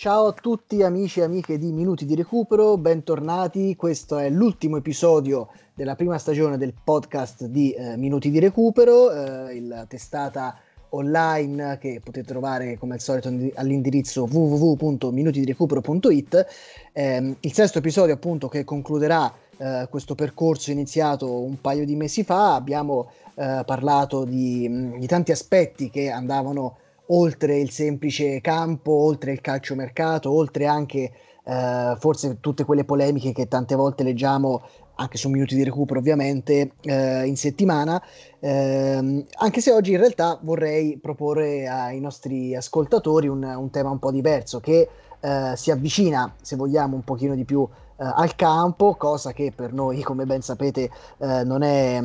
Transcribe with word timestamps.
Ciao 0.00 0.28
a 0.28 0.32
tutti 0.32 0.80
amici 0.84 1.18
e 1.18 1.24
amiche 1.24 1.58
di 1.58 1.72
Minuti 1.72 2.06
di 2.06 2.14
Recupero, 2.14 2.76
bentornati. 2.76 3.74
Questo 3.74 4.16
è 4.16 4.30
l'ultimo 4.30 4.76
episodio 4.76 5.48
della 5.74 5.96
prima 5.96 6.18
stagione 6.18 6.56
del 6.56 6.72
podcast 6.84 7.46
di 7.46 7.72
eh, 7.72 7.96
Minuti 7.96 8.30
di 8.30 8.38
Recupero, 8.38 9.10
eh, 9.10 9.60
la 9.60 9.86
testata 9.86 10.56
online 10.90 11.78
che 11.80 12.00
potete 12.02 12.28
trovare 12.28 12.78
come 12.78 12.94
al 12.94 13.00
solito 13.00 13.28
all'indirizzo 13.56 14.28
www.minutidirecupero.it. 14.30 16.46
Eh, 16.92 17.36
il 17.40 17.52
sesto 17.52 17.78
episodio 17.78 18.14
appunto 18.14 18.46
che 18.46 18.62
concluderà 18.62 19.34
eh, 19.56 19.88
questo 19.90 20.14
percorso 20.14 20.70
iniziato 20.70 21.40
un 21.40 21.60
paio 21.60 21.84
di 21.84 21.96
mesi 21.96 22.22
fa. 22.22 22.54
Abbiamo 22.54 23.10
eh, 23.34 23.64
parlato 23.66 24.22
di, 24.22 24.94
di 24.96 25.06
tanti 25.08 25.32
aspetti 25.32 25.90
che 25.90 26.08
andavano 26.08 26.76
oltre 27.08 27.58
il 27.58 27.70
semplice 27.70 28.40
campo, 28.40 28.92
oltre 28.92 29.32
il 29.32 29.40
calciomercato, 29.40 30.30
oltre 30.30 30.66
anche 30.66 31.12
eh, 31.44 31.96
forse 31.98 32.38
tutte 32.40 32.64
quelle 32.64 32.84
polemiche 32.84 33.32
che 33.32 33.48
tante 33.48 33.74
volte 33.74 34.02
leggiamo 34.02 34.62
anche 35.00 35.16
su 35.16 35.28
minuti 35.28 35.54
di 35.54 35.62
recupero 35.62 36.00
ovviamente 36.00 36.72
eh, 36.82 37.24
in 37.24 37.36
settimana, 37.36 38.02
eh, 38.40 39.24
anche 39.38 39.60
se 39.60 39.70
oggi 39.70 39.92
in 39.92 39.98
realtà 39.98 40.38
vorrei 40.42 40.98
proporre 40.98 41.68
ai 41.68 42.00
nostri 42.00 42.54
ascoltatori 42.56 43.28
un, 43.28 43.44
un 43.44 43.70
tema 43.70 43.90
un 43.90 44.00
po' 44.00 44.10
diverso 44.10 44.58
che 44.58 44.88
eh, 45.20 45.52
si 45.54 45.70
avvicina, 45.70 46.34
se 46.42 46.56
vogliamo, 46.56 46.96
un 46.96 47.04
pochino 47.04 47.36
di 47.36 47.44
più 47.44 47.66
eh, 47.96 48.04
al 48.04 48.34
campo, 48.34 48.96
cosa 48.96 49.32
che 49.32 49.52
per 49.54 49.72
noi, 49.72 50.02
come 50.02 50.26
ben 50.26 50.42
sapete, 50.42 50.90
eh, 51.18 51.44
non 51.44 51.62
è 51.62 52.00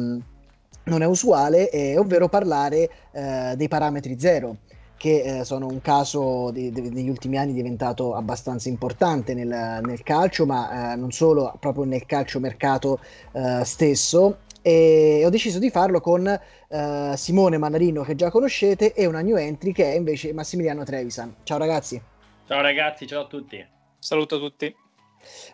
non 0.85 1.01
è 1.01 1.05
usuale, 1.05 1.69
eh, 1.69 1.97
ovvero 1.97 2.27
parlare 2.27 2.89
eh, 3.11 3.53
dei 3.55 3.69
parametri 3.69 4.19
zero 4.19 4.57
che 5.03 5.39
eh, 5.39 5.43
sono 5.43 5.67
un 5.67 5.81
caso 5.81 6.49
de- 6.51 6.71
de- 6.71 6.89
negli 6.89 7.09
ultimi 7.09 7.37
anni 7.37 7.51
diventato 7.51 8.15
abbastanza 8.15 8.69
importante 8.69 9.33
nel, 9.33 9.81
nel 9.83 10.01
calcio, 10.01 10.45
ma 10.45 10.93
eh, 10.93 10.95
non 10.95 11.11
solo, 11.11 11.53
proprio 11.59 11.83
nel 11.83 12.05
calcio 12.05 12.39
mercato 12.39 13.01
eh, 13.33 13.65
stesso. 13.65 14.37
E 14.61 15.21
ho 15.25 15.29
deciso 15.29 15.59
di 15.59 15.69
farlo 15.69 15.99
con 15.99 16.25
eh, 16.25 17.13
Simone 17.17 17.57
Manarino, 17.57 18.03
che 18.03 18.15
già 18.15 18.31
conoscete, 18.31 18.93
e 18.93 19.05
una 19.05 19.19
new 19.19 19.35
entry 19.35 19.73
che 19.73 19.91
è 19.91 19.95
invece 19.97 20.31
Massimiliano 20.31 20.85
Trevisan. 20.85 21.35
Ciao 21.43 21.57
ragazzi. 21.57 22.01
Ciao 22.47 22.61
ragazzi, 22.61 23.05
ciao 23.05 23.23
a 23.23 23.27
tutti. 23.27 23.61
Saluto 23.99 24.35
a 24.35 24.39
tutti. 24.39 24.82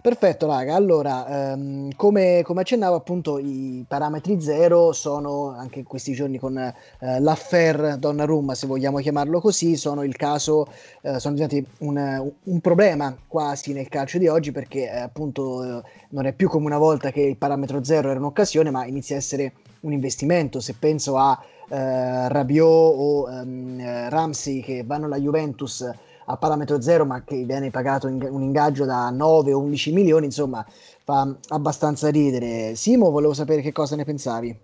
Perfetto, 0.01 0.47
raga. 0.47 0.75
Allora, 0.75 1.53
um, 1.53 1.89
come, 1.95 2.41
come, 2.43 2.61
accennavo, 2.61 2.95
appunto, 2.95 3.37
i 3.37 3.83
parametri 3.87 4.39
zero 4.41 4.93
sono 4.93 5.49
anche 5.49 5.79
in 5.79 5.85
questi 5.85 6.13
giorni 6.13 6.39
con 6.39 6.55
uh, 6.55 7.19
l'affair 7.19 7.97
Donnarumma, 7.97 8.55
se 8.55 8.65
vogliamo 8.65 8.99
chiamarlo 8.99 9.41
così, 9.41 9.75
sono 9.75 10.03
il 10.03 10.15
caso, 10.15 10.67
uh, 11.01 11.17
sono 11.17 11.35
diventati 11.35 11.65
un, 11.79 12.31
un, 12.43 12.59
problema 12.61 13.15
quasi 13.27 13.73
nel 13.73 13.89
calcio 13.89 14.17
di 14.17 14.27
oggi 14.27 14.51
perché 14.51 14.89
uh, 14.89 15.03
appunto 15.03 15.83
non 16.09 16.25
è 16.25 16.33
più 16.33 16.49
come 16.49 16.65
una 16.65 16.77
volta 16.77 17.11
che 17.11 17.21
il 17.21 17.37
parametro 17.37 17.83
zero 17.83 18.09
era 18.09 18.19
un'occasione, 18.19 18.71
ma 18.71 18.85
inizia 18.85 19.15
a 19.15 19.19
essere 19.19 19.53
un 19.81 19.91
investimento. 19.91 20.59
Se 20.59 20.75
penso 20.79 21.17
a 21.17 21.37
Rabiot 21.67 22.67
o 22.97 23.29
um, 23.29 24.09
Ramsey 24.09 24.61
che 24.61 24.83
vanno 24.83 25.05
alla 25.05 25.19
Juventus 25.19 25.87
a 26.31 26.37
parametro 26.37 26.79
zero, 26.79 27.05
ma 27.05 27.23
che 27.23 27.43
viene 27.43 27.71
pagato 27.71 28.07
in, 28.07 28.21
un 28.29 28.41
ingaggio 28.41 28.85
da 28.85 29.09
9 29.09 29.53
o 29.53 29.59
11 29.59 29.91
milioni, 29.91 30.25
insomma, 30.25 30.65
fa 31.03 31.35
abbastanza 31.49 32.09
ridere. 32.09 32.75
Simo, 32.75 33.09
volevo 33.09 33.33
sapere 33.33 33.61
che 33.61 33.71
cosa 33.71 33.95
ne 33.95 34.05
pensavi. 34.05 34.57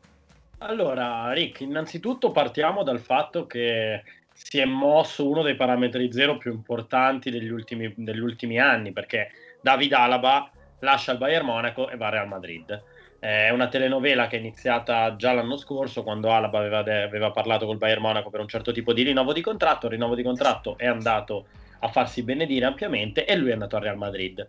Allora, 0.59 1.33
Rick, 1.33 1.61
innanzitutto 1.61 2.31
partiamo 2.31 2.83
dal 2.83 2.99
fatto 2.99 3.47
che 3.47 4.03
si 4.31 4.59
è 4.59 4.65
mosso 4.65 5.27
uno 5.27 5.41
dei 5.41 5.55
parametri 5.55 6.11
zero 6.11 6.37
più 6.37 6.51
importanti 6.51 7.31
degli 7.31 7.49
ultimi, 7.49 7.91
degli 7.97 8.19
ultimi 8.19 8.59
anni, 8.59 8.91
perché 8.91 9.29
David 9.59 9.93
Alaba 9.93 10.49
lascia 10.79 11.13
il 11.13 11.17
Bayern 11.17 11.45
Monaco 11.45 11.89
e 11.89 11.97
va 11.97 12.07
al 12.07 12.11
Real 12.11 12.27
Madrid. 12.27 12.83
È 13.25 13.49
una 13.49 13.67
telenovela 13.69 14.27
che 14.27 14.35
è 14.35 14.39
iniziata 14.39 15.15
già 15.15 15.33
l'anno 15.33 15.57
scorso 15.57 16.03
quando 16.03 16.31
Alaba 16.31 16.59
aveva, 16.59 16.79
aveva, 16.79 17.31
parlato 17.31 17.65
col 17.65 17.77
Bayern 17.77 18.01
Monaco 18.01 18.29
per 18.29 18.39
un 18.39 18.47
certo 18.47 18.71
tipo 18.71 18.93
di 18.93 19.01
rinnovo 19.01 19.33
di 19.33 19.41
contratto. 19.41 19.87
Il 19.87 19.93
rinnovo 19.93 20.13
di 20.13 20.21
contratto 20.21 20.77
è 20.77 20.85
andato 20.85 21.47
a 21.79 21.87
farsi 21.87 22.21
benedire 22.21 22.65
ampiamente 22.65 23.25
e 23.25 23.35
lui 23.35 23.49
è 23.49 23.53
andato 23.53 23.77
al 23.77 23.81
Real 23.81 23.97
Madrid. 23.97 24.47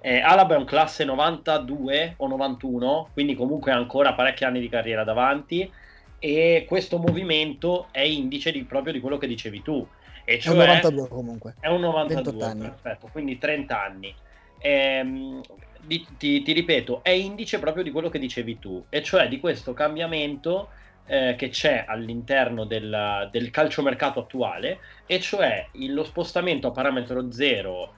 Eh, 0.00 0.20
Alaba 0.20 0.56
è 0.56 0.58
un 0.58 0.66
classe 0.66 1.06
92 1.06 2.14
o 2.18 2.26
91, 2.26 3.08
quindi 3.14 3.34
comunque 3.34 3.72
ha 3.72 3.76
ancora 3.76 4.12
parecchi 4.12 4.44
anni 4.44 4.60
di 4.60 4.68
carriera 4.68 5.04
davanti 5.04 5.72
e 6.18 6.66
questo 6.68 6.98
movimento 6.98 7.86
è 7.92 8.02
indice 8.02 8.52
di, 8.52 8.62
proprio 8.64 8.92
di 8.92 9.00
quello 9.00 9.16
che 9.16 9.26
dicevi 9.26 9.62
tu. 9.62 9.88
E 10.26 10.38
cioè, 10.38 10.52
è 10.52 10.58
un 10.58 10.66
92 10.66 11.08
comunque. 11.08 11.54
È 11.60 11.68
un 11.68 11.80
92, 11.80 12.44
anni. 12.44 12.60
perfetto, 12.60 13.08
quindi 13.10 13.38
30 13.38 13.82
anni. 13.82 14.14
Ehm, 14.60 15.40
di, 15.80 16.06
ti, 16.16 16.42
ti, 16.42 16.52
ripeto, 16.52 17.02
è 17.02 17.10
indice 17.10 17.58
proprio 17.58 17.82
di 17.82 17.90
quello 17.90 18.08
che 18.08 18.18
dicevi 18.18 18.58
tu, 18.58 18.84
e 18.88 19.02
cioè 19.02 19.28
di 19.28 19.40
questo 19.40 19.72
cambiamento 19.72 20.70
eh, 21.06 21.34
che 21.36 21.48
c'è 21.48 21.84
all'interno 21.86 22.64
del, 22.64 23.28
del 23.30 23.50
calciomercato 23.50 24.20
attuale, 24.20 24.78
e 25.06 25.20
cioè 25.20 25.68
lo 25.72 26.04
spostamento 26.04 26.68
a 26.68 26.72
parametro 26.72 27.30
zero, 27.32 27.94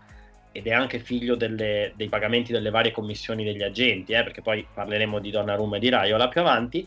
ed 0.52 0.66
è 0.66 0.72
anche 0.72 0.98
figlio 0.98 1.36
delle, 1.36 1.92
dei 1.96 2.08
pagamenti 2.08 2.52
delle 2.52 2.70
varie 2.70 2.92
commissioni 2.92 3.44
degli 3.44 3.62
agenti, 3.62 4.12
eh, 4.12 4.22
perché 4.22 4.42
poi 4.42 4.66
parleremo 4.72 5.18
di 5.18 5.30
Donnarumma 5.30 5.76
e 5.76 5.80
di 5.80 5.88
Raiola 5.88 6.28
più 6.28 6.41
avanti, 6.41 6.86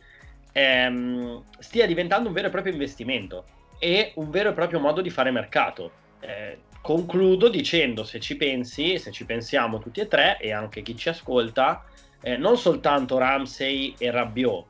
ehm, 0.52 1.44
stia 1.60 1.86
diventando 1.86 2.28
un 2.28 2.34
vero 2.34 2.48
e 2.48 2.52
proprio 2.52 2.74
investimento 2.74 3.46
e 3.80 4.12
un 4.16 4.30
vero 4.30 4.50
e 4.50 4.54
proprio 4.54 4.80
modo 4.80 5.02
di 5.02 5.10
fare 5.10 5.32
mercato. 5.32 5.92
Eh, 6.20 6.58
concludo 6.84 7.48
dicendo, 7.48 8.04
se 8.04 8.20
ci 8.20 8.36
pensi, 8.36 9.00
se 9.00 9.10
ci 9.10 9.24
pensiamo 9.24 9.80
tutti 9.80 10.02
e 10.02 10.08
tre, 10.10 10.38
e 10.38 10.52
anche 10.52 10.82
chi 10.82 10.98
ci 10.98 11.08
ascolta, 11.08 11.86
eh, 12.20 12.36
non 12.36 12.58
soltanto 12.58 13.18
Ramsey 13.18 13.96
e 13.98 14.12
Rabiot 14.12 14.66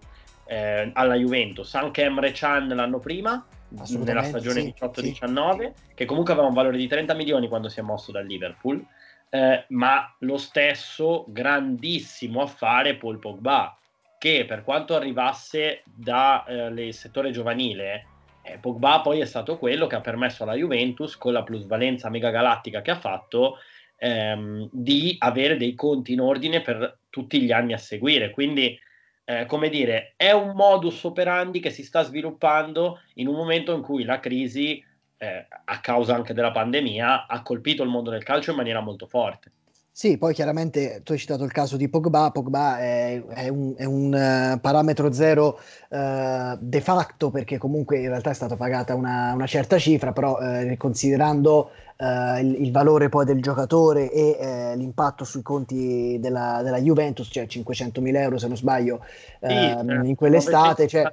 eh, 0.45 0.91
alla 0.93 1.15
Juventus, 1.15 1.73
anche 1.73 2.03
Emre 2.03 2.29
Chan 2.31 2.67
l'anno 2.67 2.99
prima, 2.99 3.43
nella 3.69 4.21
stagione 4.21 4.61
sì, 4.61 4.75
18-19, 4.79 5.57
sì. 5.57 5.71
che 5.95 6.05
comunque 6.05 6.33
aveva 6.33 6.47
un 6.47 6.53
valore 6.53 6.77
di 6.77 6.87
30 6.87 7.15
milioni 7.15 7.47
quando 7.47 7.67
si 7.67 7.79
è 7.79 7.81
mosso 7.81 8.11
dal 8.11 8.27
Liverpool, 8.27 8.85
eh, 9.31 9.65
ma 9.69 10.15
lo 10.19 10.37
stesso 10.37 11.25
grandissimo 11.29 12.43
affare 12.43 12.95
Paul 12.95 13.17
Pogba, 13.17 13.75
che 14.19 14.45
per 14.47 14.63
quanto 14.63 14.95
arrivasse 14.95 15.81
dal 15.83 16.77
eh, 16.77 16.91
settore 16.91 17.31
giovanile 17.31 18.05
eh, 18.43 18.57
Pogba 18.57 18.99
poi 18.99 19.21
è 19.21 19.25
stato 19.25 19.57
quello 19.57 19.87
che 19.87 19.95
ha 19.95 20.01
permesso 20.01 20.43
alla 20.43 20.55
Juventus, 20.55 21.17
con 21.17 21.33
la 21.33 21.43
plusvalenza 21.43 22.09
megagalattica 22.09 22.81
che 22.81 22.91
ha 22.91 22.99
fatto, 22.99 23.57
ehm, 23.95 24.67
di 24.71 25.15
avere 25.19 25.55
dei 25.55 25.73
conti 25.75 26.11
in 26.13 26.19
ordine 26.19 26.61
per 26.61 26.97
tutti 27.09 27.41
gli 27.41 27.53
anni 27.53 27.71
a 27.73 27.77
seguire. 27.77 28.31
Quindi, 28.31 28.77
eh, 29.23 29.45
come 29.45 29.69
dire, 29.69 30.13
è 30.17 30.31
un 30.31 30.51
modus 30.55 31.03
operandi 31.03 31.61
che 31.61 31.69
si 31.69 31.83
sta 31.83 32.03
sviluppando 32.03 32.99
in 33.15 33.27
un 33.27 33.35
momento 33.35 33.73
in 33.73 33.81
cui 33.81 34.03
la 34.03 34.19
crisi, 34.19 34.83
eh, 35.17 35.47
a 35.63 35.79
causa 35.79 36.13
anche 36.13 36.33
della 36.33 36.51
pandemia, 36.51 37.27
ha 37.27 37.41
colpito 37.41 37.81
il 37.81 37.89
mondo 37.89 38.09
del 38.09 38.23
calcio 38.23 38.51
in 38.51 38.57
maniera 38.57 38.81
molto 38.81 39.07
forte. 39.07 39.51
Sì, 39.95 40.17
poi 40.17 40.33
chiaramente 40.33 41.01
tu 41.03 41.11
hai 41.11 41.19
citato 41.19 41.43
il 41.43 41.51
caso 41.51 41.77
di 41.77 41.87
Pogba, 41.87 42.31
Pogba 42.31 42.79
è, 42.79 43.23
è 43.27 43.47
un, 43.47 43.75
è 43.77 43.83
un 43.83 44.55
uh, 44.55 44.59
parametro 44.59 45.13
zero 45.13 45.59
uh, 45.89 46.57
de 46.59 46.81
facto 46.81 47.29
perché 47.29 47.59
comunque 47.59 47.99
in 47.99 48.07
realtà 48.07 48.31
è 48.31 48.33
stata 48.33 48.55
pagata 48.55 48.95
una, 48.95 49.33
una 49.33 49.45
certa 49.45 49.77
cifra, 49.77 50.11
però 50.11 50.39
uh, 50.39 50.75
considerando 50.77 51.69
il, 51.95 52.55
il, 52.59 52.71
valore 52.71 53.07
poi 53.07 53.23
del 53.23 53.39
giocatore 53.39 54.11
e 54.11 54.73
l'impatto 54.75 55.23
sui 55.23 55.43
conti 55.43 56.17
della, 56.19 56.61
della, 56.63 56.81
Juventus, 56.81 57.29
cioè 57.31 57.45
500.000 57.45 58.15
euro 58.15 58.37
se 58.39 58.47
non 58.47 58.57
sbaglio, 58.57 59.05
sì, 59.39 59.53
ehm, 59.53 60.03
in 60.03 60.15
quell'estate... 60.15 60.87
Cioè... 60.87 61.03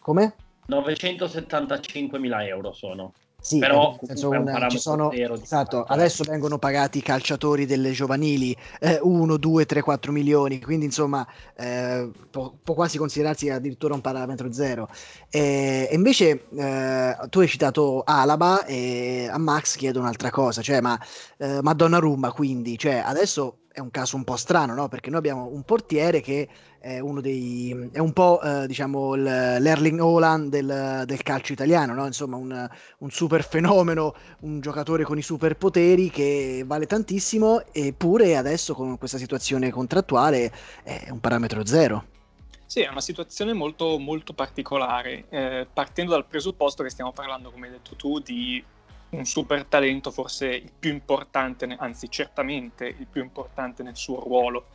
Come? 0.00 0.34
975.000 0.68 2.46
euro 2.48 2.72
sono. 2.72 3.12
Sì, 3.40 3.58
però 3.58 3.96
un, 4.00 4.66
ci 4.68 4.78
sono, 4.78 5.10
esatto, 5.10 5.82
adesso 5.84 6.24
vengono 6.24 6.58
pagati 6.58 6.98
i 6.98 7.02
calciatori 7.02 7.64
delle 7.64 7.92
giovanili 7.92 8.54
1, 9.02 9.36
2, 9.36 9.66
3, 9.66 9.80
4 9.80 10.12
milioni, 10.12 10.60
quindi 10.60 10.84
insomma 10.84 11.26
eh, 11.56 12.10
può, 12.30 12.52
può, 12.62 12.74
quasi 12.74 12.98
considerarsi 12.98 13.48
addirittura 13.48 13.94
un 13.94 14.00
parametro 14.02 14.52
zero. 14.52 14.88
E, 15.30 15.88
e 15.90 15.94
invece 15.94 16.46
eh, 16.54 17.16
tu 17.30 17.40
hai 17.40 17.48
citato 17.48 18.02
Alaba 18.04 18.64
e 18.66 19.28
a 19.30 19.38
Max 19.38 19.76
chiedo 19.76 20.00
un'altra 20.00 20.30
cosa, 20.30 20.60
cioè 20.60 20.80
ma, 20.80 20.98
eh, 21.38 21.60
ma 21.62 21.72
Donnarumma 21.72 22.32
quindi, 22.32 22.76
cioè 22.76 23.02
adesso 23.04 23.59
è 23.72 23.78
un 23.78 23.90
caso 23.90 24.16
un 24.16 24.24
po' 24.24 24.36
strano, 24.36 24.74
no? 24.74 24.88
Perché 24.88 25.10
noi 25.10 25.18
abbiamo 25.20 25.46
un 25.46 25.62
portiere 25.62 26.20
che 26.20 26.48
è 26.78 26.98
uno 26.98 27.20
dei 27.20 27.90
è 27.92 27.98
un 27.98 28.12
po' 28.12 28.40
eh, 28.42 28.66
diciamo 28.66 29.14
l'Erling 29.14 30.00
Haaland 30.00 30.50
del, 30.50 31.02
del, 31.06 31.22
calcio 31.22 31.52
italiano, 31.52 31.94
no? 31.94 32.06
Insomma, 32.06 32.36
un, 32.36 32.68
un, 32.98 33.10
super 33.10 33.44
fenomeno, 33.44 34.14
un 34.40 34.60
giocatore 34.60 35.04
con 35.04 35.18
i 35.18 35.22
superpoteri 35.22 36.10
che 36.10 36.64
vale 36.66 36.86
tantissimo, 36.86 37.62
eppure 37.72 38.36
adesso 38.36 38.74
con 38.74 38.98
questa 38.98 39.18
situazione 39.18 39.70
contrattuale 39.70 40.52
è 40.82 41.08
un 41.10 41.20
parametro 41.20 41.64
zero. 41.64 42.04
Sì, 42.66 42.82
è 42.82 42.88
una 42.88 43.00
situazione 43.00 43.52
molto, 43.52 43.98
molto 43.98 44.32
particolare, 44.32 45.24
eh, 45.28 45.66
partendo 45.72 46.12
dal 46.12 46.26
presupposto 46.26 46.84
che 46.84 46.90
stiamo 46.90 47.12
parlando, 47.12 47.50
come 47.50 47.66
hai 47.66 47.72
detto 47.72 47.96
tu, 47.96 48.20
di 48.20 48.62
un 49.10 49.24
super 49.24 49.64
talento, 49.64 50.10
forse 50.10 50.46
il 50.46 50.72
più 50.78 50.90
importante, 50.90 51.66
anzi 51.78 52.08
certamente 52.10 52.86
il 52.86 53.06
più 53.06 53.22
importante 53.22 53.82
nel 53.82 53.96
suo 53.96 54.20
ruolo. 54.20 54.66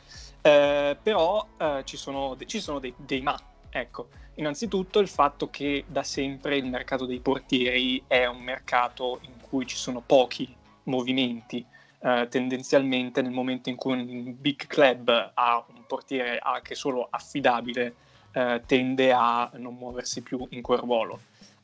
Eh, 0.42 0.98
però 1.02 1.46
eh, 1.58 1.82
ci 1.86 1.98
sono, 1.98 2.38
ci 2.46 2.60
sono 2.60 2.80
dei, 2.80 2.94
dei 2.98 3.22
ma. 3.22 3.40
Ecco, 3.70 4.08
innanzitutto 4.36 5.00
il 5.00 5.08
fatto 5.08 5.50
che 5.50 5.84
da 5.88 6.04
sempre 6.04 6.58
il 6.58 6.66
mercato 6.66 7.06
dei 7.06 7.20
portieri 7.20 8.02
è 8.08 8.26
un 8.26 8.42
mercato 8.42 9.20
in 9.24 9.34
cui 9.42 9.66
ci 9.66 9.76
sono 9.76 10.02
pochi 10.02 10.54
movimenti. 10.84 11.66
Eh, 12.00 12.28
tendenzialmente 12.30 13.22
nel 13.22 13.32
momento 13.32 13.70
in 13.70 13.76
cui 13.76 13.94
un 13.94 14.36
big 14.40 14.68
club 14.68 15.32
ha 15.34 15.66
un 15.68 15.86
portiere 15.88 16.38
anche 16.38 16.76
solo 16.76 17.08
affidabile, 17.10 17.96
eh, 18.32 18.62
tende 18.66 19.12
a 19.12 19.50
non 19.56 19.76
muoversi 19.76 20.22
più 20.22 20.46
in 20.52 20.62
quel 20.62 20.80
ruolo. 20.80 21.20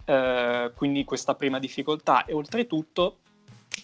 Eh, 0.05 0.71
quindi 0.75 1.03
questa 1.03 1.35
prima 1.35 1.59
difficoltà 1.59 2.25
e 2.25 2.33
oltretutto 2.33 3.17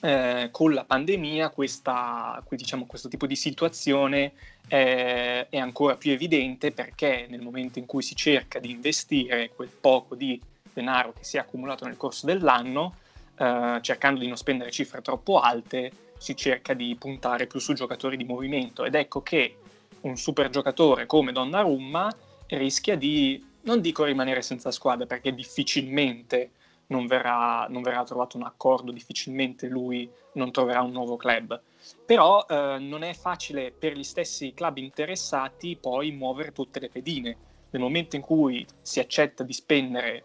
eh, 0.01 0.49
con 0.51 0.73
la 0.73 0.83
pandemia 0.83 1.49
questa, 1.49 2.43
diciamo, 2.49 2.85
questo 2.85 3.07
tipo 3.07 3.25
di 3.25 3.35
situazione 3.35 4.33
è, 4.67 5.47
è 5.49 5.57
ancora 5.57 5.95
più 5.95 6.11
evidente 6.11 6.71
perché 6.71 7.25
nel 7.29 7.41
momento 7.41 7.79
in 7.79 7.85
cui 7.85 8.01
si 8.01 8.15
cerca 8.15 8.59
di 8.59 8.69
investire 8.69 9.51
quel 9.55 9.69
poco 9.69 10.15
di 10.15 10.39
denaro 10.73 11.13
che 11.13 11.23
si 11.23 11.37
è 11.37 11.39
accumulato 11.39 11.85
nel 11.85 11.97
corso 11.97 12.25
dell'anno, 12.25 12.95
eh, 13.37 13.79
cercando 13.81 14.19
di 14.19 14.27
non 14.27 14.37
spendere 14.37 14.71
cifre 14.71 15.01
troppo 15.01 15.39
alte, 15.39 15.91
si 16.17 16.35
cerca 16.35 16.73
di 16.73 16.95
puntare 16.99 17.47
più 17.47 17.59
su 17.59 17.73
giocatori 17.73 18.17
di 18.17 18.23
movimento. 18.23 18.85
Ed 18.85 18.95
ecco 18.95 19.21
che 19.21 19.57
un 20.01 20.17
super 20.17 20.49
giocatore 20.49 21.05
come 21.05 21.31
Donnarumma 21.31 22.13
rischia 22.47 22.95
di 22.95 23.43
non 23.67 23.81
dico 23.81 24.05
rimanere 24.05 24.41
senza 24.41 24.71
squadra 24.71 25.05
perché 25.05 25.33
difficilmente 25.33 26.51
non 26.87 27.05
verrà, 27.05 27.67
non 27.69 27.81
verrà 27.81 28.03
trovato 28.05 28.37
un 28.37 28.43
accordo, 28.43 28.93
difficilmente 28.93 29.67
lui 29.67 30.09
non 30.33 30.51
troverà 30.51 30.81
un 30.81 30.91
nuovo 30.91 31.17
club. 31.17 31.59
Però 32.05 32.45
eh, 32.47 32.77
non 32.79 33.03
è 33.03 33.13
facile 33.13 33.71
per 33.77 33.93
gli 33.93 34.03
stessi 34.03 34.53
club 34.53 34.77
interessati 34.77 35.77
poi 35.79 36.11
muovere 36.11 36.53
tutte 36.53 36.79
le 36.79 36.89
pedine. 36.89 37.37
Nel 37.69 37.81
momento 37.81 38.15
in 38.15 38.21
cui 38.21 38.65
si 38.81 39.01
accetta 39.01 39.43
di 39.43 39.51
spendere 39.51 40.23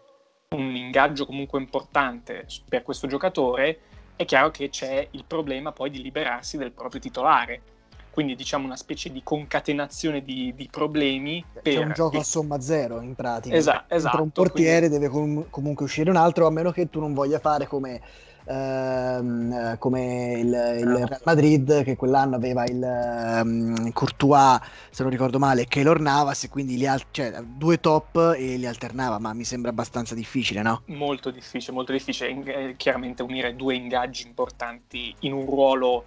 un 0.51 0.73
ingaggio 0.73 1.25
comunque 1.25 1.59
importante 1.59 2.47
per 2.69 2.83
questo 2.83 3.07
giocatore, 3.07 3.79
è 4.15 4.23
chiaro 4.23 4.51
che 4.51 4.69
c'è 4.69 5.05
il 5.11 5.25
problema 5.25 5.73
poi 5.73 5.89
di 5.89 6.01
liberarsi 6.01 6.55
del 6.55 6.71
proprio 6.71 7.01
titolare 7.01 7.72
quindi 8.13 8.35
diciamo 8.35 8.65
una 8.65 8.75
specie 8.75 9.11
di 9.11 9.23
concatenazione 9.23 10.23
di, 10.23 10.53
di 10.55 10.67
problemi. 10.69 11.43
C'è 11.63 11.77
un 11.77 11.93
gioco 11.95 12.19
a 12.19 12.23
somma 12.23 12.61
zero 12.61 13.01
in 13.01 13.15
pratica. 13.15 13.55
Esa- 13.55 13.85
esatto. 13.89 14.21
un 14.21 14.29
portiere 14.29 14.87
quindi... 14.87 14.99
deve 14.99 15.07
com- 15.07 15.49
comunque 15.49 15.85
uscire 15.85 16.11
un 16.11 16.15
altro, 16.15 16.45
a 16.45 16.51
meno 16.51 16.69
che 16.69 16.91
tu 16.91 16.99
non 16.99 17.15
voglia 17.15 17.39
fare 17.39 17.65
come, 17.65 18.01
ehm, 18.45 19.79
come 19.79 20.33
il, 20.33 20.45
il, 20.45 20.95
Real 20.95 21.21
Madrid, 21.23 21.81
che 21.81 21.95
quell'anno 21.95 22.35
aveva 22.35 22.65
il 22.65 23.41
um, 23.43 23.91
Courtois, 23.91 24.59
se 24.91 25.01
non 25.01 25.11
ricordo 25.11 25.39
male, 25.39 25.63
e 25.63 25.65
Keylor 25.65 25.99
Navas, 25.99 26.43
e 26.43 26.49
quindi 26.49 26.77
li 26.77 26.85
al- 26.85 27.01
cioè, 27.09 27.41
due 27.41 27.79
top 27.79 28.35
e 28.37 28.57
li 28.57 28.67
alternava, 28.67 29.17
ma 29.17 29.33
mi 29.33 29.43
sembra 29.43 29.71
abbastanza 29.71 30.13
difficile, 30.13 30.61
no? 30.61 30.83
Molto 30.85 31.31
difficile, 31.31 31.73
molto 31.73 31.91
difficile. 31.91 32.29
In- 32.29 32.43
eh, 32.45 32.75
chiaramente 32.77 33.23
unire 33.23 33.55
due 33.55 33.73
ingaggi 33.73 34.27
importanti 34.27 35.15
in 35.21 35.33
un 35.33 35.47
ruolo 35.47 36.05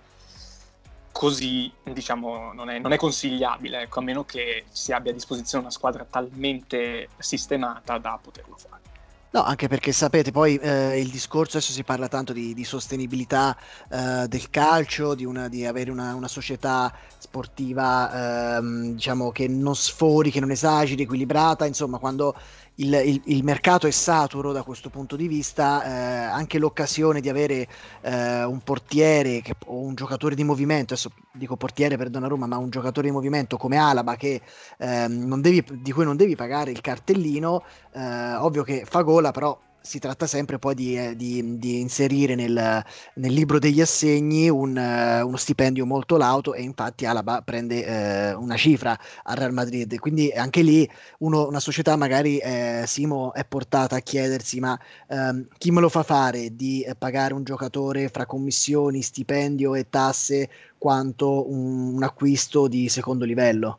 così 1.16 1.72
diciamo 1.82 2.52
non 2.52 2.68
è, 2.68 2.78
non 2.78 2.92
è 2.92 2.98
consigliabile, 2.98 3.82
ecco, 3.82 4.00
a 4.00 4.02
meno 4.02 4.24
che 4.26 4.64
si 4.70 4.92
abbia 4.92 5.12
a 5.12 5.14
disposizione 5.14 5.64
una 5.64 5.72
squadra 5.72 6.04
talmente 6.04 7.08
sistemata 7.16 7.96
da 7.96 8.18
poterlo 8.22 8.54
fare. 8.58 8.82
No, 9.30 9.42
anche 9.42 9.66
perché 9.66 9.92
sapete, 9.92 10.30
poi 10.30 10.56
eh, 10.56 11.00
il 11.00 11.10
discorso 11.10 11.56
adesso 11.56 11.72
si 11.72 11.84
parla 11.84 12.08
tanto 12.08 12.32
di, 12.32 12.52
di 12.54 12.64
sostenibilità 12.64 13.56
eh, 13.90 14.26
del 14.28 14.50
calcio, 14.50 15.14
di, 15.14 15.24
una, 15.24 15.48
di 15.48 15.66
avere 15.66 15.90
una, 15.90 16.14
una, 16.14 16.28
società 16.28 16.92
sportiva 17.18 18.56
ehm, 18.58 18.92
diciamo 18.92 19.32
che 19.32 19.48
non 19.48 19.74
sfori, 19.74 20.30
che 20.30 20.40
non 20.40 20.50
esageri, 20.50 21.02
equilibrata, 21.02 21.66
insomma, 21.66 21.98
quando 21.98 22.34
il, 22.76 22.92
il, 23.04 23.20
il, 23.24 23.44
mercato 23.44 23.86
è 23.86 23.90
saturo 23.90 24.52
da 24.52 24.62
questo 24.62 24.90
punto 24.90 25.16
di 25.16 25.28
vista, 25.28 25.84
eh, 25.84 25.90
anche 26.24 26.58
l'occasione 26.58 27.20
di 27.20 27.28
avere 27.28 27.68
eh, 28.02 28.44
un 28.44 28.60
portiere 28.60 29.40
che, 29.40 29.54
o 29.66 29.80
un 29.80 29.94
giocatore 29.94 30.34
di 30.34 30.44
movimento, 30.44 30.92
adesso 30.92 31.10
dico 31.32 31.56
portiere 31.56 31.96
per 31.96 32.10
Donnarumma, 32.10 32.46
ma 32.46 32.58
un 32.58 32.70
giocatore 32.70 33.06
di 33.06 33.12
movimento 33.12 33.56
come 33.56 33.76
Alaba 33.78 34.16
che, 34.16 34.42
eh, 34.78 35.06
devi, 35.08 35.64
di 35.80 35.92
cui 35.92 36.04
non 36.04 36.16
devi 36.16 36.36
pagare 36.36 36.70
il 36.70 36.80
cartellino, 36.80 37.62
eh, 37.92 38.34
ovvio 38.36 38.62
che 38.62 38.84
fa 38.84 39.02
gola, 39.02 39.30
però 39.30 39.58
si 39.86 40.00
tratta 40.00 40.26
sempre 40.26 40.58
poi 40.58 40.74
di, 40.74 40.98
eh, 40.98 41.14
di, 41.14 41.58
di 41.58 41.80
inserire 41.80 42.34
nel, 42.34 42.84
nel, 43.14 43.32
libro 43.32 43.60
degli 43.60 43.80
assegni 43.80 44.48
un, 44.48 44.76
uh, 44.76 45.24
uno 45.24 45.36
stipendio 45.36 45.86
molto 45.86 46.16
lauto 46.16 46.54
e 46.54 46.62
infatti 46.62 47.06
Alaba 47.06 47.40
prende 47.42 48.34
uh, 48.34 48.42
una 48.42 48.56
cifra 48.56 48.98
al 49.22 49.36
Real 49.36 49.52
Madrid, 49.52 49.96
quindi 50.00 50.32
anche 50.32 50.62
lì 50.62 50.90
uno, 51.18 51.46
una 51.46 51.60
società 51.60 51.94
magari 51.94 52.38
eh, 52.38 52.82
Simo 52.86 53.32
è 53.32 53.44
portata 53.44 53.94
a 53.96 54.00
chiedersi 54.00 54.58
ma 54.58 54.76
um, 55.06 55.46
chi 55.56 55.70
me 55.70 55.80
lo 55.80 55.88
fa 55.88 56.02
fare 56.02 56.56
di 56.56 56.84
pagare 56.98 57.32
un 57.32 57.44
giocatore 57.44 58.08
fra 58.08 58.26
commissioni, 58.26 59.02
stipendio 59.02 59.76
e 59.76 59.88
tasse 59.88 60.50
quanto 60.78 61.48
un, 61.48 61.94
un 61.94 62.02
acquisto 62.02 62.66
di 62.66 62.88
secondo 62.88 63.24
livello? 63.24 63.78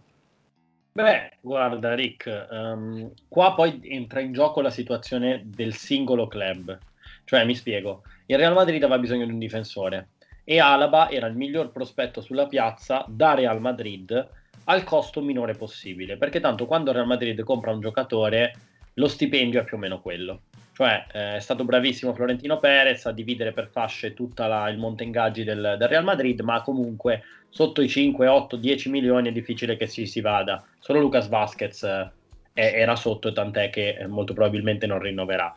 Beh, 0.98 1.34
guarda 1.42 1.94
Rick, 1.94 2.48
um, 2.50 3.12
qua 3.28 3.54
poi 3.54 3.82
entra 3.84 4.20
in 4.20 4.34
gioco 4.34 4.62
la 4.62 4.72
situazione 4.72 5.44
del 5.46 5.76
singolo 5.76 6.26
club. 6.26 6.76
Cioè, 7.24 7.46
mi 7.46 7.54
spiego, 7.54 8.02
il 8.26 8.36
Real 8.36 8.56
Madrid 8.56 8.82
aveva 8.82 8.98
bisogno 8.98 9.28
di 9.28 9.32
un 9.32 9.38
difensore 9.38 10.08
e 10.44 10.60
Alaba 10.60 11.12
era 11.12 11.28
il 11.28 11.36
miglior 11.36 11.72
prospetto 11.72 12.20
sulla 12.20 12.48
piazza 12.48 13.06
da 13.08 13.36
Real 13.36 13.62
Madrid 13.62 14.28
al 14.64 14.84
costo 14.84 15.22
minore 15.22 15.54
possibile, 15.54 16.18
perché 16.18 16.40
tanto 16.40 16.66
quando 16.66 16.90
il 16.90 16.96
Real 16.96 17.08
Madrid 17.08 17.44
compra 17.44 17.70
un 17.70 17.80
giocatore 17.80 18.56
lo 18.96 19.08
stipendio 19.08 19.62
è 19.62 19.66
più 19.66 19.78
o 19.78 19.80
meno 19.80 20.02
quello. 20.02 20.42
Cioè 20.78 21.06
eh, 21.12 21.36
è 21.38 21.40
stato 21.40 21.66
bravissimo 21.66 22.14
Florentino 22.14 22.60
Perez 22.60 23.08
a 23.08 23.12
dividere 23.12 23.52
per 23.52 23.68
fasce 23.68 24.14
tutto 24.14 24.44
il 24.44 24.78
monte 24.78 25.04
ingaggi 25.04 25.44
del, 25.44 25.76
del, 25.76 25.88
Real 25.88 26.04
Madrid, 26.04 26.40
ma 26.42 26.62
comunque 26.62 27.24
sotto 27.50 27.82
i 27.82 27.90
5, 27.90 28.28
8, 28.28 28.58
10 28.58 28.92
milioni 28.92 29.30
è 29.30 29.32
difficile 29.32 29.76
che 29.76 29.88
si, 29.88 30.06
si 30.06 30.22
vada. 30.22 30.64
Solo 30.78 31.00
Lucas 31.00 31.30
Vasquez 31.30 31.82
eh, 31.82 32.12
era 32.54 32.96
sotto, 32.96 33.32
tant'è 33.32 33.72
che 33.72 33.98
eh, 33.98 34.06
molto 34.06 34.34
probabilmente 34.34 34.86
non 34.86 35.00
rinnoverà. 35.00 35.52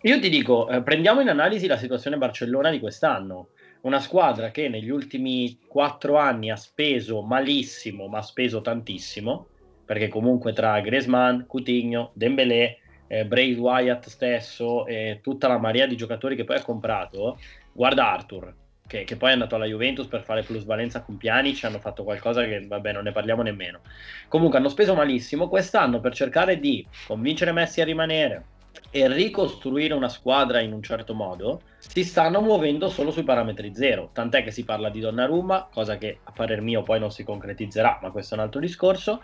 Io 0.00 0.18
ti 0.20 0.30
dico, 0.30 0.70
eh, 0.70 0.80
prendiamo 0.80 1.20
in 1.20 1.28
analisi 1.28 1.66
la 1.66 1.76
situazione 1.76 2.16
Barcellona 2.16 2.70
di 2.70 2.80
quest'anno. 2.80 3.48
Una 3.82 4.00
squadra 4.00 4.50
che 4.52 4.70
negli 4.70 4.88
ultimi 4.88 5.58
4 5.66 6.16
anni 6.16 6.50
ha 6.50 6.56
speso 6.56 7.20
malissimo, 7.20 8.06
ma 8.06 8.20
ha 8.20 8.22
speso 8.22 8.62
tantissimo, 8.62 9.48
perché 9.84 10.08
comunque 10.08 10.54
tra 10.54 10.80
Griezmann, 10.80 11.42
Coutinho, 11.42 12.12
Dembélé 12.14 12.78
eh, 13.06 13.26
Bray 13.26 13.54
Wyatt 13.54 14.06
stesso 14.08 14.86
e 14.86 15.20
tutta 15.22 15.48
la 15.48 15.58
marea 15.58 15.86
di 15.86 15.96
giocatori 15.96 16.36
che 16.36 16.44
poi 16.44 16.56
ha 16.56 16.62
comprato, 16.62 17.38
guarda 17.72 18.12
Arthur, 18.12 18.54
che, 18.86 19.04
che, 19.04 19.16
poi 19.16 19.30
è 19.30 19.32
andato 19.32 19.56
alla 19.56 19.66
Juventus 19.66 20.06
per 20.06 20.22
fare 20.22 20.42
plusvalenza 20.42 21.02
con 21.02 21.16
Pjanic, 21.16 21.64
hanno 21.64 21.80
fatto 21.80 22.04
qualcosa 22.04 22.44
che, 22.44 22.66
vabbè, 22.66 22.92
non 22.92 23.04
ne 23.04 23.12
parliamo 23.12 23.42
nemmeno. 23.42 23.80
Comunque 24.28 24.58
hanno 24.58 24.68
speso 24.68 24.94
malissimo 24.94 25.48
quest'anno 25.48 26.00
per 26.00 26.14
cercare 26.14 26.58
di 26.60 26.86
convincere 27.06 27.52
Messi 27.52 27.80
a 27.80 27.84
rimanere 27.84 28.44
e 28.90 29.08
ricostruire 29.08 29.94
una 29.94 30.08
squadra 30.08 30.60
in 30.60 30.72
un 30.72 30.82
certo 30.82 31.14
modo, 31.14 31.62
si 31.78 32.04
stanno 32.04 32.40
muovendo 32.40 32.88
solo 32.88 33.10
sui 33.10 33.24
parametri 33.24 33.74
zero, 33.74 34.10
tant'è 34.12 34.42
che 34.42 34.50
si 34.50 34.64
parla 34.64 34.90
di 34.90 35.00
Donnarumma, 35.00 35.68
cosa 35.72 35.96
che 35.96 36.18
a 36.22 36.32
parer 36.32 36.60
mio 36.60 36.82
poi 36.82 37.00
non 37.00 37.10
si 37.10 37.24
concretizzerà, 37.24 37.98
ma 38.02 38.10
questo 38.10 38.34
è 38.34 38.38
un 38.38 38.44
altro 38.44 38.60
discorso, 38.60 39.22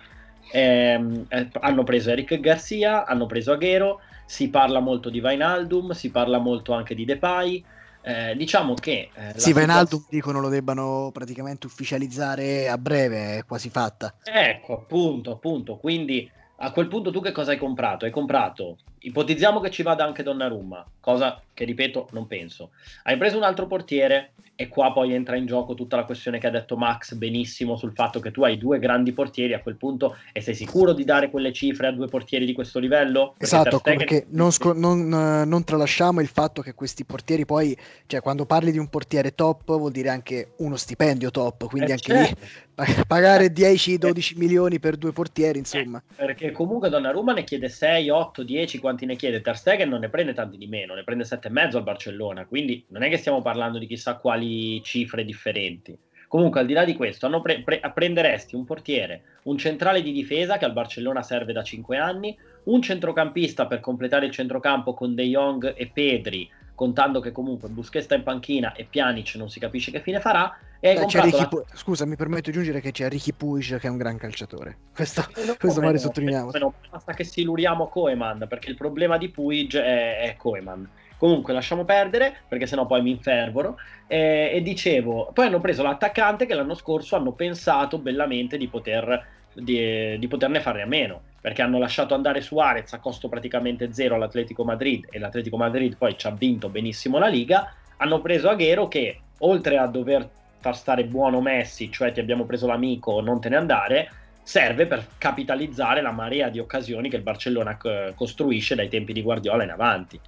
eh, 0.51 1.27
hanno 1.61 1.85
preso 1.85 2.11
Eric 2.11 2.41
Garcia, 2.41 3.07
hanno 3.07 3.27
preso 3.27 3.53
Aguero, 3.53 4.01
si 4.27 4.49
parla 4.49 4.81
molto 4.81 5.11
di 5.11 5.21
Vainaldum, 5.21 5.93
si 5.93 6.11
parla 6.11 6.39
molto 6.39 6.73
anche 6.73 6.95
di 6.95 7.05
Depay. 7.05 7.65
Eh, 8.05 8.35
diciamo 8.37 8.75
che 8.75 9.11
eh, 9.15 9.33
sì, 9.37 9.53
Vainaldum 9.53 10.05
dicono 10.09 10.41
lo 10.41 10.49
debbano 10.49 11.11
praticamente 11.13 11.67
ufficializzare 11.67 12.69
a 12.69 12.77
breve, 12.77 13.39
è 13.39 13.45
quasi 13.45 13.71
fatta. 13.71 14.15
Ecco, 14.25 14.75
appunto, 14.75 15.31
appunto. 15.31 15.77
Quindi 15.77 16.29
a 16.57 16.73
quel 16.73 16.89
punto 16.89 17.11
tu 17.13 17.21
che 17.21 17.33
cosa 17.33 17.53
hai 17.53 17.59
comprato? 17.59 18.05
Hai 18.05 18.11
comprato, 18.11 18.79
ipotizziamo 19.03 19.61
che 19.61 19.71
ci 19.71 19.83
vada 19.83 20.05
anche 20.05 20.23
Donnarumma, 20.23 20.85
cosa 21.01 21.41
che 21.55 21.65
ripeto 21.65 22.09
non 22.13 22.27
penso. 22.27 22.71
Hai 23.05 23.17
preso 23.17 23.37
un 23.37 23.43
altro 23.43 23.67
portiere 23.67 24.33
e 24.55 24.69
qua 24.69 24.93
poi 24.93 25.13
entra 25.13 25.37
in 25.37 25.47
gioco 25.47 25.75
tutta 25.75 25.97
la 25.97 26.05
questione 26.05 26.39
che 26.39 26.47
ha 26.47 26.51
detto 26.51 26.77
Max 26.77 27.15
benissimo 27.15 27.77
sul 27.77 27.93
fatto 27.93 28.21
che 28.21 28.31
tu 28.31 28.45
hai 28.45 28.59
due 28.59 28.79
grandi 28.79 29.13
portieri 29.13 29.55
a 29.55 29.61
quel 29.61 29.77
punto 29.77 30.17
e 30.33 30.41
sei 30.41 30.55
sicuro 30.55 30.93
di 30.93 31.05
dare 31.05 31.31
quelle 31.31 31.53
cifre 31.53 31.89
a 31.89 31.93
due 31.93 32.07
portieri 32.07 32.45
di 32.45 32.53
questo 32.53 32.79
livello? 32.79 33.35
Perché 33.37 33.45
esatto, 33.45 33.81
perché 33.81 34.27
non, 34.31 34.53
sco- 34.53 34.75
non, 34.75 35.09
non, 35.09 35.65
tralasciamo 35.65 36.21
il 36.21 36.29
fatto 36.29 36.63
che 36.63 36.75
questi 36.75 37.05
portieri 37.05 37.45
poi, 37.45 37.77
cioè 38.07 38.21
quando 38.21 38.47
parli 38.47 38.71
di 38.71 38.79
un 38.79 38.89
portiere 38.89 39.35
top 39.35 39.77
vuol 39.77 39.91
dire 39.91 40.11
anche 40.11 40.53
uno 40.59 40.77
stipendio 40.77 41.31
top, 41.31 41.67
quindi 41.67 41.91
eh 41.91 41.95
anche 41.95 42.13
certo. 42.13 42.41
lì 42.41 42.61
pagare 43.07 43.53
10-12 43.53 44.37
milioni 44.37 44.79
per 44.81 44.97
due 44.97 45.13
portieri, 45.13 45.59
insomma. 45.59 45.99
Eh, 45.99 46.15
perché 46.17 46.51
comunque 46.53 46.89
Donnarumma 46.89 47.33
ne 47.33 47.45
chiede 47.45 47.69
6, 47.69 48.09
8, 48.11 48.43
10, 48.43 48.81
quanti 48.93 49.07
ne 49.07 49.17
chiede, 49.17 49.41
Ter 49.41 49.57
Stegen 49.57 49.89
non 49.89 50.01
ne 50.01 50.11
prende 50.11 50.35
tanti 50.35 50.59
di 50.59 50.67
meno, 50.67 50.95
ne 50.95 51.03
prende 51.03 51.25
7,5 51.25 51.77
al 51.77 51.83
Barcellona, 51.83 52.45
quindi 52.45 52.85
non 52.89 53.03
è 53.03 53.09
che 53.09 53.17
stiamo 53.17 53.41
parlando 53.41 53.79
di 53.79 53.87
chissà 53.87 54.17
quali 54.17 54.83
cifre 54.83 55.25
differenti. 55.25 55.97
Comunque, 56.29 56.61
al 56.61 56.67
di 56.67 56.73
là 56.73 56.85
di 56.85 56.95
questo, 56.95 57.29
pre- 57.41 57.63
pre- 57.63 57.81
prenderesti 57.93 58.55
un 58.55 58.65
portiere, 58.65 59.23
un 59.45 59.59
centrale 59.59 60.03
di 60.03 60.13
difesa 60.13 60.57
che 60.57 60.65
al 60.65 60.73
Barcellona 60.73 61.23
serve 61.23 61.53
da 61.53 61.63
5 61.63 61.97
anni, 61.97 62.37
un 62.65 62.81
centrocampista 62.81 63.67
per 63.67 63.81
completare 63.81 64.27
il 64.27 64.33
centrocampo 64.33 64.95
con 64.95 65.15
De 65.15 65.25
Jong 65.25 65.75
e 65.77 65.91
Pedri, 65.93 66.49
contando 66.83 67.21
che 67.21 67.31
comunque 67.31 67.69
Busquets 67.69 68.07
sta 68.07 68.17
in 68.17 68.25
panchina 68.25 68.73
e 68.73 68.87
Pjanic 68.91 69.37
non 69.37 69.49
si 69.49 69.61
capisce 69.61 69.93
che 69.93 70.01
fine 70.01 70.19
farà. 70.19 70.53
E 70.81 70.97
eh, 70.97 71.31
la... 71.31 71.47
Pu- 71.47 71.63
Scusa, 71.75 72.05
mi 72.07 72.17
permetto 72.17 72.51
di 72.51 72.57
aggiungere 72.57 72.81
che 72.81 72.91
c'è 72.91 73.09
Ricky 73.09 73.31
Puig 73.31 73.79
che 73.79 73.87
è 73.87 73.91
un 73.91 73.99
gran 73.99 74.17
calciatore. 74.17 74.79
Questo, 74.93 75.21
eh, 75.37 75.57
questo 75.57 75.79
magari 75.79 76.01
sottolineiamo. 76.01 76.51
No, 76.59 76.75
basta 76.91 77.13
che 77.13 77.23
siluriamo 77.23 77.87
Koeman, 77.87 78.47
perché 78.49 78.69
il 78.69 78.75
problema 78.75 79.17
di 79.17 79.29
Puig 79.29 79.77
è, 79.77 80.23
è 80.23 80.37
Koeman. 80.37 80.91
Comunque 81.19 81.53
lasciamo 81.53 81.85
perdere 81.85 82.39
perché 82.49 82.67
sennò 82.67 82.85
poi 82.85 83.01
mi 83.01 83.11
infervoro. 83.11 83.77
Eh, 84.09 84.51
e 84.53 84.61
dicevo, 84.61 85.31
poi 85.33 85.47
hanno 85.47 85.61
preso 85.61 85.85
l'attaccante 85.85 86.47
che 86.47 86.55
l'anno 86.55 86.75
scorso 86.75 87.15
hanno 87.15 87.31
pensato 87.31 87.99
bellamente 87.99 88.57
di, 88.57 88.67
poter, 88.67 89.25
di, 89.53 90.19
di 90.19 90.27
poterne 90.27 90.59
fare 90.59 90.83
a 90.83 90.87
meno 90.87 91.31
perché 91.43 91.61
hanno 91.61 91.79
lasciato 91.79 92.15
andare 92.15 92.41
Suarez 92.41 92.93
a 92.93 93.01
costo 93.01 93.29
praticamente 93.29 93.93
zero 93.93 94.15
all'Atletico 94.15 94.65
Madrid 94.65 95.09
e 95.11 95.19
l'Atletico 95.19 95.57
Madrid 95.57 95.97
poi 95.97 96.17
ci 96.17 96.29
ha 96.29 96.31
vinto 96.31 96.69
benissimo 96.69 97.19
la 97.19 97.27
Liga, 97.27 97.75
hanno 97.97 98.21
preso 98.21 98.49
Aguero 98.49 98.87
che 98.87 99.21
oltre 99.39 99.77
a 99.77 99.89
dover 99.89 100.31
far 100.61 100.77
stare 100.77 101.05
buono 101.05 101.41
Messi, 101.41 101.91
cioè 101.91 102.13
ti 102.13 102.21
abbiamo 102.21 102.45
preso 102.45 102.69
l'amico, 102.69 103.21
non 103.21 103.41
te 103.41 103.49
ne 103.49 103.57
andare, 103.57 104.11
serve 104.45 104.87
per 104.87 105.07
capitalizzare 105.19 106.01
la 106.01 106.13
marea 106.13 106.49
di 106.49 106.61
occasioni 106.61 107.11
che 107.11 107.17
il 107.17 107.23
Barcellona 107.23 107.77
c- 107.77 108.15
costruisce 108.15 108.77
dai 108.77 108.89
tempi 108.89 109.13
di 109.13 109.23
Guardiola 109.23 109.65
in 109.65 109.71
avanti. 109.71 110.21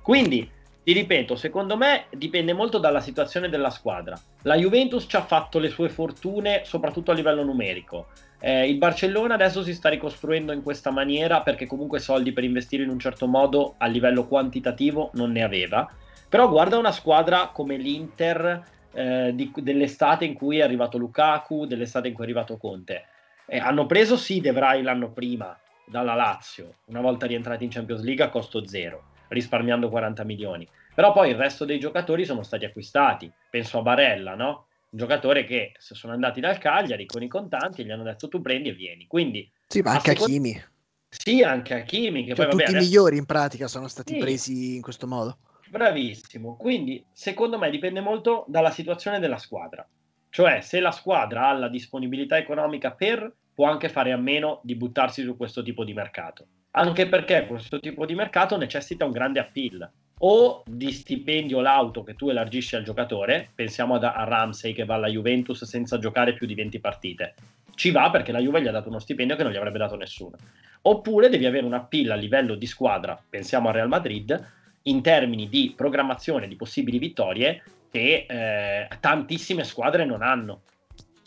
Quindi, 0.00 0.50
ti 0.82 0.92
ripeto, 0.92 1.36
secondo 1.36 1.76
me 1.76 2.06
dipende 2.10 2.54
molto 2.54 2.78
dalla 2.78 3.00
situazione 3.00 3.50
della 3.50 3.70
squadra. 3.70 4.18
La 4.42 4.56
Juventus 4.56 5.04
ci 5.06 5.16
ha 5.16 5.22
fatto 5.22 5.58
le 5.58 5.68
sue 5.68 5.90
fortune 5.90 6.62
soprattutto 6.64 7.10
a 7.10 7.14
livello 7.14 7.44
numerico. 7.44 8.08
Eh, 8.44 8.68
il 8.68 8.76
Barcellona 8.76 9.34
adesso 9.34 9.62
si 9.62 9.72
sta 9.72 9.88
ricostruendo 9.88 10.50
in 10.50 10.64
questa 10.64 10.90
maniera 10.90 11.42
perché 11.42 11.64
comunque 11.64 12.00
soldi 12.00 12.32
per 12.32 12.42
investire 12.42 12.82
in 12.82 12.88
un 12.88 12.98
certo 12.98 13.28
modo 13.28 13.76
a 13.78 13.86
livello 13.86 14.26
quantitativo 14.26 15.10
non 15.14 15.30
ne 15.30 15.44
aveva. 15.44 15.88
Però 16.28 16.48
guarda 16.48 16.76
una 16.76 16.90
squadra 16.90 17.50
come 17.52 17.76
l'Inter 17.76 18.64
eh, 18.92 19.30
di, 19.32 19.52
dell'estate 19.54 20.24
in 20.24 20.34
cui 20.34 20.58
è 20.58 20.62
arrivato 20.62 20.98
Lukaku, 20.98 21.66
dell'estate 21.66 22.08
in 22.08 22.14
cui 22.14 22.24
è 22.24 22.26
arrivato 22.26 22.56
Conte. 22.56 23.04
Eh, 23.46 23.58
hanno 23.58 23.86
preso 23.86 24.16
sì 24.16 24.40
De 24.40 24.50
Vrij 24.50 24.82
l'anno 24.82 25.12
prima 25.12 25.56
dalla 25.86 26.14
Lazio, 26.14 26.78
una 26.86 27.00
volta 27.00 27.26
rientrati 27.26 27.62
in 27.62 27.70
Champions 27.70 28.02
League 28.02 28.24
a 28.24 28.28
costo 28.28 28.66
zero, 28.66 29.04
risparmiando 29.28 29.88
40 29.88 30.24
milioni. 30.24 30.68
Però 30.92 31.12
poi 31.12 31.30
il 31.30 31.36
resto 31.36 31.64
dei 31.64 31.78
giocatori 31.78 32.24
sono 32.24 32.42
stati 32.42 32.64
acquistati. 32.64 33.30
Penso 33.48 33.78
a 33.78 33.82
Barella, 33.82 34.34
no? 34.34 34.66
Un 34.92 34.98
giocatore 34.98 35.44
che 35.44 35.72
se 35.78 35.94
sono 35.94 36.12
andati 36.12 36.40
dal 36.40 36.58
Cagliari 36.58 37.06
con 37.06 37.22
i 37.22 37.28
contanti 37.28 37.84
gli 37.84 37.90
hanno 37.90 38.02
detto 38.02 38.28
tu 38.28 38.40
prendi 38.40 38.68
e 38.68 38.72
vieni. 38.74 39.06
Quindi, 39.06 39.50
sì, 39.66 39.80
ma 39.80 39.92
anche 39.92 40.12
secondo... 40.12 40.32
Hakimi. 40.32 40.64
Sì, 41.08 41.42
anche 41.42 41.74
Hakimi. 41.74 42.24
Che 42.24 42.34
cioè, 42.34 42.46
poi, 42.46 42.58
tutti 42.58 42.72
vabbè, 42.72 42.76
i 42.78 42.80
migliori 42.80 43.16
in 43.16 43.26
pratica 43.26 43.68
sono 43.68 43.88
stati 43.88 44.14
sì. 44.14 44.18
presi 44.18 44.74
in 44.76 44.82
questo 44.82 45.06
modo. 45.06 45.38
Bravissimo. 45.68 46.56
Quindi, 46.56 47.02
secondo 47.12 47.58
me, 47.58 47.70
dipende 47.70 48.00
molto 48.00 48.44
dalla 48.48 48.70
situazione 48.70 49.18
della 49.18 49.38
squadra. 49.38 49.86
Cioè, 50.28 50.60
se 50.60 50.80
la 50.80 50.92
squadra 50.92 51.48
ha 51.48 51.52
la 51.52 51.68
disponibilità 51.68 52.36
economica 52.36 52.92
per, 52.92 53.34
può 53.54 53.66
anche 53.66 53.88
fare 53.88 54.12
a 54.12 54.18
meno 54.18 54.60
di 54.62 54.74
buttarsi 54.74 55.22
su 55.22 55.36
questo 55.36 55.62
tipo 55.62 55.84
di 55.84 55.94
mercato. 55.94 56.46
Anche 56.72 57.06
perché 57.08 57.46
questo 57.46 57.80
tipo 57.80 58.04
di 58.04 58.14
mercato 58.14 58.58
necessita 58.58 59.04
un 59.06 59.12
grande 59.12 59.40
appeal 59.40 59.90
o 60.24 60.62
di 60.66 60.92
stipendio 60.92 61.60
l'auto 61.60 62.02
che 62.02 62.14
tu 62.14 62.28
elargisci 62.28 62.76
al 62.76 62.84
giocatore, 62.84 63.48
pensiamo 63.54 63.96
a, 63.96 64.24
Ramsey 64.24 64.72
che 64.72 64.84
va 64.84 64.94
alla 64.94 65.08
Juventus 65.08 65.64
senza 65.64 65.98
giocare 65.98 66.34
più 66.34 66.46
di 66.46 66.54
20 66.54 66.78
partite, 66.78 67.34
ci 67.74 67.90
va 67.90 68.10
perché 68.10 68.30
la 68.30 68.38
Juve 68.38 68.62
gli 68.62 68.68
ha 68.68 68.72
dato 68.72 68.88
uno 68.88 69.00
stipendio 69.00 69.34
che 69.34 69.42
non 69.42 69.52
gli 69.52 69.56
avrebbe 69.56 69.78
dato 69.78 69.96
nessuno. 69.96 70.36
Oppure 70.82 71.28
devi 71.28 71.46
avere 71.46 71.66
una 71.66 71.82
pilla 71.82 72.14
a 72.14 72.16
livello 72.16 72.54
di 72.54 72.66
squadra, 72.66 73.20
pensiamo 73.28 73.68
al 73.68 73.74
Real 73.74 73.88
Madrid, 73.88 74.50
in 74.82 75.00
termini 75.00 75.48
di 75.48 75.72
programmazione 75.76 76.48
di 76.48 76.56
possibili 76.56 76.98
vittorie 76.98 77.62
che 77.90 78.26
eh, 78.28 78.88
tantissime 79.00 79.64
squadre 79.64 80.04
non 80.04 80.22
hanno. 80.22 80.62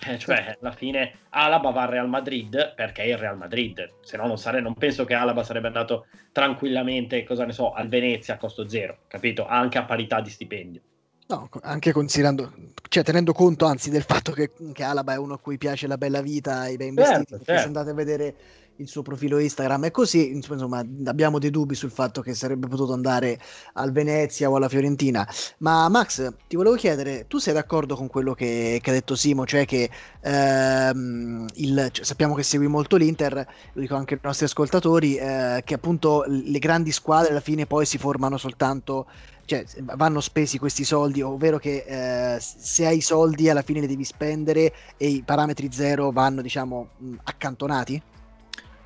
Eh, 0.04 0.18
cioè, 0.20 0.58
alla 0.60 0.72
fine 0.72 1.20
Alaba 1.30 1.72
va 1.72 1.84
al 1.84 1.90
Real 1.90 2.10
Madrid 2.10 2.74
perché 2.76 3.04
è 3.04 3.08
il 3.08 3.18
Real 3.18 3.38
Madrid, 3.38 3.94
se 4.02 4.18
no 4.18 4.28
non, 4.28 4.38
sare- 4.38 4.62
non 4.62 4.74
penso 4.74 5.06
che 5.06 5.14
Alaba 5.14 5.44
sarebbe 5.44 5.68
andato 5.68 6.08
tranquillamente, 6.32 7.24
cosa 7.24 7.46
ne 7.46 7.54
so, 7.54 7.72
al 7.72 7.88
Venezia 7.88 8.34
a 8.34 8.38
costo 8.38 8.68
zero, 8.68 9.00
capito? 9.08 9.46
Anche 9.48 9.78
a 9.78 9.86
parità 9.86 10.20
di 10.22 10.30
stipendio. 10.30 10.82
No, 11.28 11.50
anche 11.62 11.92
considerando, 11.92 12.54
cioè 12.88 13.04
tenendo 13.04 13.34
conto 13.34 13.66
anzi 13.66 13.90
del 13.90 14.04
fatto 14.04 14.32
che, 14.32 14.52
che 14.74 14.84
Alaba 14.84 15.14
è 15.14 15.18
uno 15.18 15.34
a 15.34 15.40
cui 15.40 15.58
piace 15.58 15.88
la 15.88 15.98
bella 15.98 16.22
vita, 16.22 16.68
i 16.68 16.78
bei 16.78 16.92
vestiti, 16.92 17.26
certo, 17.26 17.46
certo. 17.46 17.62
se 17.62 17.66
andate 17.66 17.90
a 17.90 17.94
vedere 17.94 18.36
il 18.78 18.88
suo 18.88 19.02
profilo 19.02 19.40
Instagram 19.40 19.86
e 19.86 19.92
così, 19.92 20.32
insomma, 20.32 20.84
abbiamo 21.06 21.40
dei 21.40 21.50
dubbi 21.50 21.76
sul 21.76 21.92
fatto 21.92 22.22
che 22.22 22.34
sarebbe 22.34 22.68
potuto 22.68 22.94
andare 22.94 23.40
al 23.74 23.92
Venezia 23.92 24.50
o 24.50 24.56
alla 24.56 24.70
Fiorentina. 24.70 25.28
Ma 25.60 25.88
Max, 25.90 26.34
ti 26.48 26.56
volevo 26.56 26.76
chiedere, 26.76 27.26
tu 27.28 27.38
sei 27.38 27.54
d'accordo 27.54 27.96
con 27.96 28.08
quello 28.08 28.34
che, 28.34 28.80
che 28.82 28.90
ha 28.90 28.94
detto 28.94 29.16
Simo, 29.16 29.46
cioè 29.46 29.66
che 29.66 29.90
ehm, 30.22 31.46
il, 31.56 31.90
cioè, 31.92 32.06
sappiamo 32.06 32.34
che 32.34 32.44
segui 32.44 32.68
molto 32.68 32.98
l'Inter, 32.98 33.48
lo 33.74 33.82
dico 33.82 33.96
anche 33.96 34.16
ai 34.16 34.20
nostri 34.24 34.46
ascoltatori, 34.46 35.16
eh, 35.16 35.62
che 35.64 35.74
appunto 35.74 36.26
le 36.28 36.60
grandi 36.60 36.92
squadre 36.92 37.32
alla 37.32 37.40
fine 37.40 37.66
poi 37.66 37.86
si 37.86 37.98
formano 37.98 38.38
soltanto 38.38 39.08
cioè 39.46 39.64
vanno 39.96 40.22
spesi 40.22 40.58
questi 40.58 40.84
soldi, 40.84 41.22
ovvero 41.22 41.60
che 41.60 41.86
eh, 41.86 42.40
se 42.40 42.88
hai 42.88 43.00
soldi 43.00 43.48
alla 43.48 43.62
fine 43.62 43.80
li 43.80 43.88
devi 43.88 44.04
spendere 44.04 44.74
e 44.98 45.08
i 45.08 45.22
parametri 45.24 45.70
zero 45.72 46.12
vanno 46.12 46.42
diciamo 46.42 46.90
accantonati? 47.24 48.02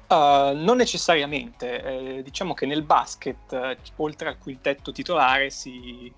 Uh, 0.09 0.55
non 0.55 0.77
necessariamente, 0.77 1.83
eh, 1.83 2.23
diciamo 2.23 2.55
che 2.55 2.65
nel 2.65 2.81
basket, 2.81 3.53
eh, 3.53 3.77
oltre 3.97 4.29
al 4.29 4.39
quintetto 4.39 4.91
titolare, 4.91 5.51
si, 5.51 6.11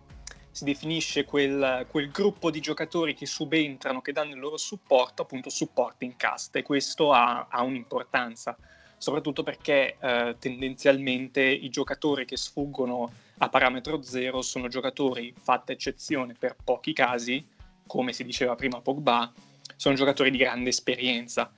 si 0.50 0.64
definisce 0.64 1.26
quel, 1.26 1.86
quel, 1.90 2.10
gruppo 2.10 2.52
di 2.52 2.62
giocatori 2.62 3.14
che 3.14 3.26
subentrano, 3.26 4.00
che 4.00 4.14
danno 4.14 4.34
il 4.34 4.40
loro 4.40 4.56
supporto, 4.56 5.24
appunto 5.24 5.50
supporting 5.50 6.16
cast, 6.16 6.56
e 6.56 6.64
questo 6.64 7.12
ha, 7.12 7.48
ha 7.50 7.64
un'importanza, 7.64 8.56
soprattutto 8.98 9.44
perché 9.44 9.98
eh, 10.00 10.38
tendenzialmente 10.40 11.42
i 11.42 11.68
giocatori 11.70 12.24
che 12.24 12.38
sfuggono 12.38 13.12
a 13.40 13.50
parametro 13.50 14.02
zero 14.04 14.42
sono 14.42 14.70
giocatori, 14.70 15.34
fatta 15.38 15.74
eccezione 15.74 16.34
per 16.40 16.56
pochi 16.64 16.94
casi, 16.94 17.46
come 17.86 18.14
si 18.14 18.24
diceva 18.24 18.56
prima 18.56 18.80
Pogba, 18.80 19.30
sono 19.76 19.96
giocatori 19.96 20.32
di 20.32 20.38
grande 20.38 20.70
esperienza 20.70 21.52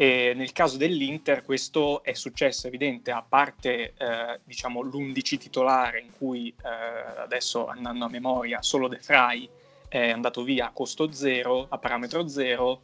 e 0.00 0.32
nel 0.34 0.52
caso 0.52 0.78
dell'Inter 0.78 1.42
questo 1.42 2.02
è 2.02 2.14
successo 2.14 2.66
evidente, 2.66 3.10
a 3.10 3.20
parte 3.20 3.92
eh, 3.98 4.40
diciamo, 4.44 4.80
l'11 4.80 5.36
titolare 5.36 6.00
in 6.00 6.12
cui 6.16 6.48
eh, 6.48 7.20
adesso 7.20 7.66
andando 7.66 8.06
a 8.06 8.08
memoria 8.08 8.62
solo 8.62 8.88
De 8.88 8.98
Frey 8.98 9.46
è 9.88 10.08
andato 10.08 10.42
via 10.42 10.68
a 10.68 10.70
costo 10.70 11.12
zero, 11.12 11.66
a 11.68 11.76
parametro 11.76 12.26
zero, 12.28 12.80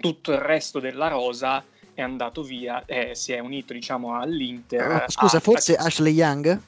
tutto 0.00 0.32
il 0.32 0.38
resto 0.38 0.80
della 0.80 1.08
rosa 1.08 1.62
è 1.92 2.00
andato 2.00 2.42
via, 2.42 2.82
eh, 2.86 3.14
si 3.14 3.34
è 3.34 3.40
unito 3.40 3.74
diciamo 3.74 4.18
all'Inter. 4.18 5.02
Oh, 5.02 5.10
scusa, 5.10 5.36
a, 5.36 5.40
forse. 5.40 5.76
Ashley 5.76 6.14
Young? 6.14 6.58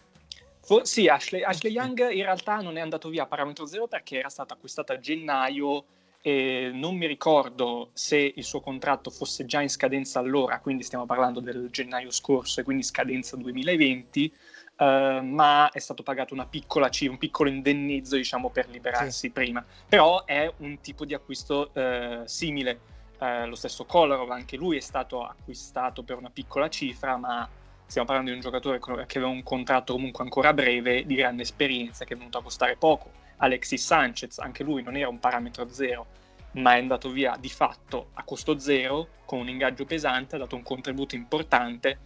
For- 0.60 0.86
sì, 0.86 1.08
Ashley, 1.08 1.42
Ashley 1.42 1.72
Young 1.72 2.10
in 2.10 2.24
realtà 2.24 2.60
non 2.60 2.76
è 2.76 2.80
andato 2.80 3.08
via 3.08 3.22
a 3.22 3.26
parametro 3.26 3.64
zero 3.64 3.86
perché 3.86 4.18
era 4.18 4.28
stato 4.28 4.52
acquistato 4.52 4.92
a 4.92 5.00
gennaio 5.00 5.84
e 6.22 6.70
non 6.72 6.96
mi 6.96 7.06
ricordo 7.06 7.90
se 7.94 8.32
il 8.34 8.44
suo 8.44 8.60
contratto 8.60 9.10
fosse 9.10 9.46
già 9.46 9.62
in 9.62 9.70
scadenza 9.70 10.18
allora, 10.18 10.60
quindi 10.60 10.82
stiamo 10.82 11.06
parlando 11.06 11.40
del 11.40 11.68
gennaio 11.70 12.10
scorso 12.10 12.60
e 12.60 12.62
quindi 12.62 12.82
scadenza 12.82 13.36
2020, 13.36 14.32
eh, 14.76 15.20
ma 15.22 15.70
è 15.70 15.78
stato 15.78 16.02
pagato 16.02 16.34
una 16.34 16.46
piccola 16.46 16.90
C, 16.90 17.06
un 17.08 17.16
piccolo 17.16 17.48
indennizzo 17.48 18.16
diciamo 18.16 18.50
per 18.50 18.68
liberarsi 18.68 19.18
sì. 19.18 19.30
prima, 19.30 19.64
però 19.88 20.24
è 20.24 20.52
un 20.58 20.80
tipo 20.80 21.04
di 21.04 21.14
acquisto 21.14 21.72
eh, 21.72 22.22
simile. 22.24 22.80
Eh, 23.18 23.46
lo 23.46 23.54
stesso 23.54 23.84
Kolarov, 23.84 24.30
anche 24.30 24.56
lui 24.56 24.76
è 24.76 24.80
stato 24.80 25.24
acquistato 25.24 26.02
per 26.02 26.16
una 26.16 26.30
piccola 26.30 26.68
cifra, 26.68 27.16
ma 27.16 27.48
stiamo 27.86 28.06
parlando 28.06 28.30
di 28.30 28.36
un 28.36 28.42
giocatore 28.42 28.78
che 28.78 29.18
aveva 29.18 29.32
un 29.32 29.42
contratto 29.42 29.94
comunque 29.94 30.24
ancora 30.24 30.52
breve, 30.52 31.04
di 31.04 31.14
grande 31.14 31.42
esperienza, 31.42 32.04
che 32.04 32.14
è 32.14 32.16
venuto 32.16 32.38
a 32.38 32.42
costare 32.42 32.76
poco 32.76 33.19
Alexis 33.40 33.84
Sanchez, 33.84 34.38
anche 34.38 34.62
lui 34.62 34.82
non 34.82 34.96
era 34.96 35.08
un 35.08 35.18
parametro 35.18 35.68
zero, 35.68 36.06
ma 36.52 36.74
è 36.74 36.78
andato 36.78 37.10
via 37.10 37.36
di 37.38 37.48
fatto 37.48 38.10
a 38.14 38.24
costo 38.24 38.58
zero, 38.58 39.08
con 39.24 39.38
un 39.38 39.48
ingaggio 39.48 39.84
pesante, 39.84 40.36
ha 40.36 40.38
dato 40.38 40.56
un 40.56 40.62
contributo 40.62 41.14
importante 41.14 41.98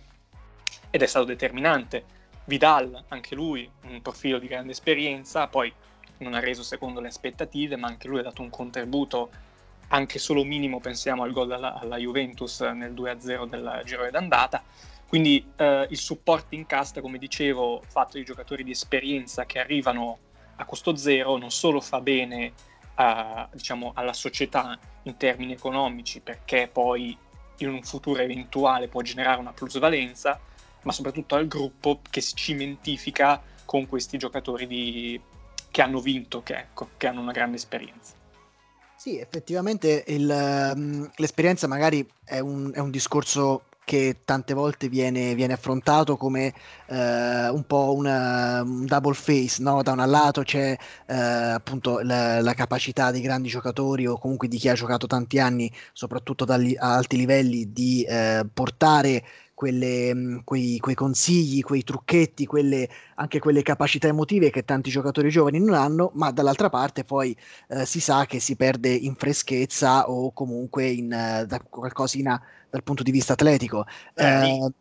ed 0.90 1.02
è 1.02 1.06
stato 1.06 1.24
determinante. 1.24 2.04
Vidal, 2.46 3.04
anche 3.08 3.34
lui, 3.34 3.68
un 3.84 4.02
profilo 4.02 4.38
di 4.38 4.46
grande 4.46 4.72
esperienza, 4.72 5.46
poi 5.48 5.72
non 6.18 6.34
ha 6.34 6.40
reso 6.40 6.62
secondo 6.62 7.00
le 7.00 7.08
aspettative, 7.08 7.76
ma 7.76 7.88
anche 7.88 8.06
lui 8.06 8.18
ha 8.20 8.22
dato 8.22 8.42
un 8.42 8.50
contributo 8.50 9.30
anche 9.88 10.18
solo 10.18 10.44
minimo, 10.44 10.80
pensiamo 10.80 11.22
al 11.22 11.32
gol 11.32 11.52
alla, 11.52 11.74
alla 11.74 11.96
Juventus 11.96 12.60
nel 12.60 12.92
2-0 12.92 13.48
del 13.48 13.82
girone 13.84 14.10
d'andata. 14.10 14.62
Quindi 15.08 15.44
eh, 15.56 15.86
il 15.90 15.98
supporting 15.98 16.66
cast, 16.66 17.00
come 17.00 17.18
dicevo, 17.18 17.82
fatto 17.86 18.18
di 18.18 18.24
giocatori 18.24 18.64
di 18.64 18.72
esperienza 18.72 19.46
che 19.46 19.58
arrivano 19.58 20.18
a 20.56 20.64
costo 20.64 20.96
zero, 20.96 21.36
non 21.36 21.50
solo 21.50 21.80
fa 21.80 22.00
bene 22.00 22.52
a, 22.96 23.48
diciamo, 23.52 23.92
alla 23.94 24.12
società 24.12 24.78
in 25.02 25.16
termini 25.16 25.52
economici, 25.52 26.20
perché 26.20 26.68
poi 26.72 27.16
in 27.58 27.68
un 27.68 27.82
futuro 27.82 28.20
eventuale 28.20 28.88
può 28.88 29.02
generare 29.02 29.40
una 29.40 29.52
plusvalenza, 29.52 30.38
ma 30.82 30.92
soprattutto 30.92 31.34
al 31.34 31.46
gruppo 31.46 32.00
che 32.10 32.20
si 32.20 32.34
cimentifica 32.34 33.42
con 33.64 33.86
questi 33.86 34.18
giocatori 34.18 34.66
di... 34.66 35.20
che 35.70 35.82
hanno 35.82 36.00
vinto, 36.00 36.42
che, 36.42 36.56
ecco, 36.56 36.90
che 36.96 37.06
hanno 37.06 37.20
una 37.20 37.32
grande 37.32 37.56
esperienza. 37.56 38.14
Sì, 38.96 39.18
effettivamente 39.18 40.04
il, 40.06 40.72
um, 40.74 41.10
l'esperienza 41.16 41.66
magari 41.66 42.08
è 42.24 42.38
un, 42.38 42.72
è 42.74 42.78
un, 42.78 42.90
discorso 42.90 43.64
che 43.84 44.20
tante 44.24 44.54
volte 44.54 44.88
viene, 44.88 45.34
viene 45.34 45.52
affrontato 45.52 46.16
come 46.16 46.52
uh, 46.86 46.94
un 46.94 47.64
po' 47.66 47.94
una, 47.94 48.62
un 48.62 48.86
double 48.86 49.14
face, 49.14 49.62
no? 49.62 49.82
da 49.82 49.92
un 49.92 50.08
lato 50.08 50.42
c'è 50.42 50.72
uh, 50.72 51.14
appunto 51.54 52.00
la, 52.00 52.40
la, 52.40 52.54
capacità 52.54 53.10
dei 53.10 53.20
grandi 53.20 53.48
giocatori 53.48 54.06
o 54.06 54.18
comunque 54.18 54.48
di 54.48 54.56
chi 54.58 54.68
ha 54.68 54.74
giocato 54.74 55.06
tanti 55.06 55.38
anni, 55.38 55.70
soprattutto 55.92 56.44
dagli, 56.44 56.74
a 56.78 56.94
alti 56.94 57.16
livelli, 57.16 57.72
di 57.72 58.06
uh, 58.08 58.46
portare 58.52 59.22
quelle, 59.54 60.12
mm, 60.14 60.38
quei, 60.44 60.78
quei, 60.78 60.94
consigli, 60.94 61.62
quei 61.62 61.82
trucchetti, 61.82 62.44
quelle, 62.44 62.88
anche 63.14 63.38
quelle 63.38 63.62
capacità 63.62 64.08
emotive 64.08 64.50
che 64.50 64.64
tanti 64.64 64.90
giocatori 64.90 65.30
giovani 65.30 65.60
non 65.60 65.74
hanno, 65.74 66.10
ma 66.14 66.30
dall'altra 66.32 66.68
parte 66.68 67.04
poi 67.04 67.34
eh, 67.68 67.86
si 67.86 68.00
sa 68.00 68.26
che 68.26 68.40
si 68.40 68.56
perde 68.56 68.90
in 68.90 69.14
freschezza 69.14 70.10
o 70.10 70.32
comunque 70.32 70.88
in 70.88 71.06
uh, 71.06 71.46
da 71.46 71.60
qualcosina 71.60 72.40
dal 72.68 72.82
punto 72.82 73.02
di 73.02 73.12
vista 73.12 73.34
atletico. 73.34 73.86
Eh, 74.14 74.24
eh, 74.24 74.72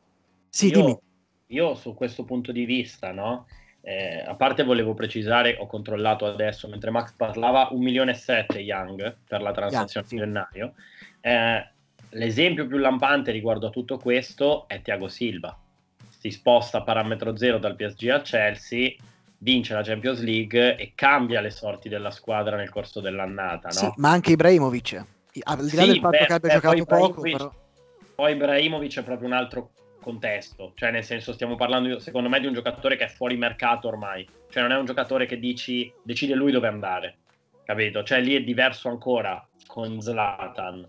sì, 0.49 0.67
io, 0.67 0.73
dimmi. 0.73 0.99
Io 1.47 1.75
su 1.75 1.93
questo 1.93 2.23
punto 2.23 2.51
di 2.51 2.65
vista, 2.65 3.11
no? 3.11 3.45
Eh, 3.85 4.23
a 4.25 4.33
parte 4.35 4.63
volevo 4.63 4.93
precisare, 4.93 5.57
ho 5.59 5.67
controllato 5.67 6.25
adesso 6.25 6.67
mentre 6.69 6.89
Max 6.89 7.11
parlava, 7.11 7.67
un 7.71 7.81
milione 7.81 8.11
e 8.11 8.15
sette 8.15 8.59
Young 8.59 9.17
per 9.27 9.41
la 9.41 9.51
transazione 9.51 10.07
di 10.09 10.17
gennaio. 10.17 10.73
Eh, 11.19 11.67
l'esempio 12.13 12.67
più 12.67 12.77
lampante 12.77 13.31
riguardo 13.31 13.67
a 13.67 13.69
tutto 13.69 13.97
questo 13.97 14.67
è 14.67 14.81
Thiago 14.81 15.07
Silva. 15.07 15.57
Si 16.09 16.31
sposta 16.31 16.79
a 16.79 16.83
parametro 16.83 17.35
zero 17.35 17.57
dal 17.57 17.75
PSG 17.75 18.07
al 18.09 18.21
Chelsea, 18.21 18.95
vince 19.39 19.73
la 19.73 19.83
Champions 19.83 20.21
League 20.21 20.77
e 20.77 20.93
cambia 20.95 21.41
le 21.41 21.49
sorti 21.49 21.89
della 21.89 22.11
squadra 22.11 22.55
nel 22.55 22.69
corso 22.69 23.01
dell'annata. 23.01 23.67
No? 23.67 23.73
Sì, 23.73 23.91
ma 23.97 24.11
anche 24.11 24.31
Ibrahimovic, 24.31 25.05
al 25.43 25.67
di 25.67 25.75
là 25.75 25.81
sì, 25.83 25.87
del 25.87 25.99
fatto 25.99 26.17
beh, 26.17 26.25
che 26.25 26.33
abbia 26.33 26.47
beh, 26.47 26.53
giocato 26.53 26.85
poco, 26.85 27.21
però... 27.21 27.53
poi 28.15 28.33
Ibrahimovic 28.33 28.99
è 28.99 29.03
proprio 29.03 29.27
un 29.27 29.33
altro 29.33 29.71
contesto, 29.99 30.73
cioè 30.75 30.91
nel 30.91 31.03
senso 31.03 31.33
stiamo 31.33 31.55
parlando 31.55 31.99
secondo 31.99 32.29
me 32.29 32.39
di 32.39 32.45
un 32.45 32.53
giocatore 32.53 32.95
che 32.95 33.05
è 33.05 33.09
fuori 33.09 33.35
mercato 33.37 33.87
ormai, 33.87 34.27
cioè 34.49 34.61
non 34.61 34.71
è 34.71 34.77
un 34.77 34.85
giocatore 34.85 35.25
che 35.25 35.39
dici 35.39 35.91
decide 36.03 36.35
lui 36.35 36.51
dove 36.51 36.67
andare, 36.67 37.17
capito? 37.65 38.03
Cioè 38.03 38.21
lì 38.21 38.35
è 38.35 38.43
diverso 38.43 38.89
ancora 38.89 39.45
con 39.65 39.99
Zlatan, 40.01 40.85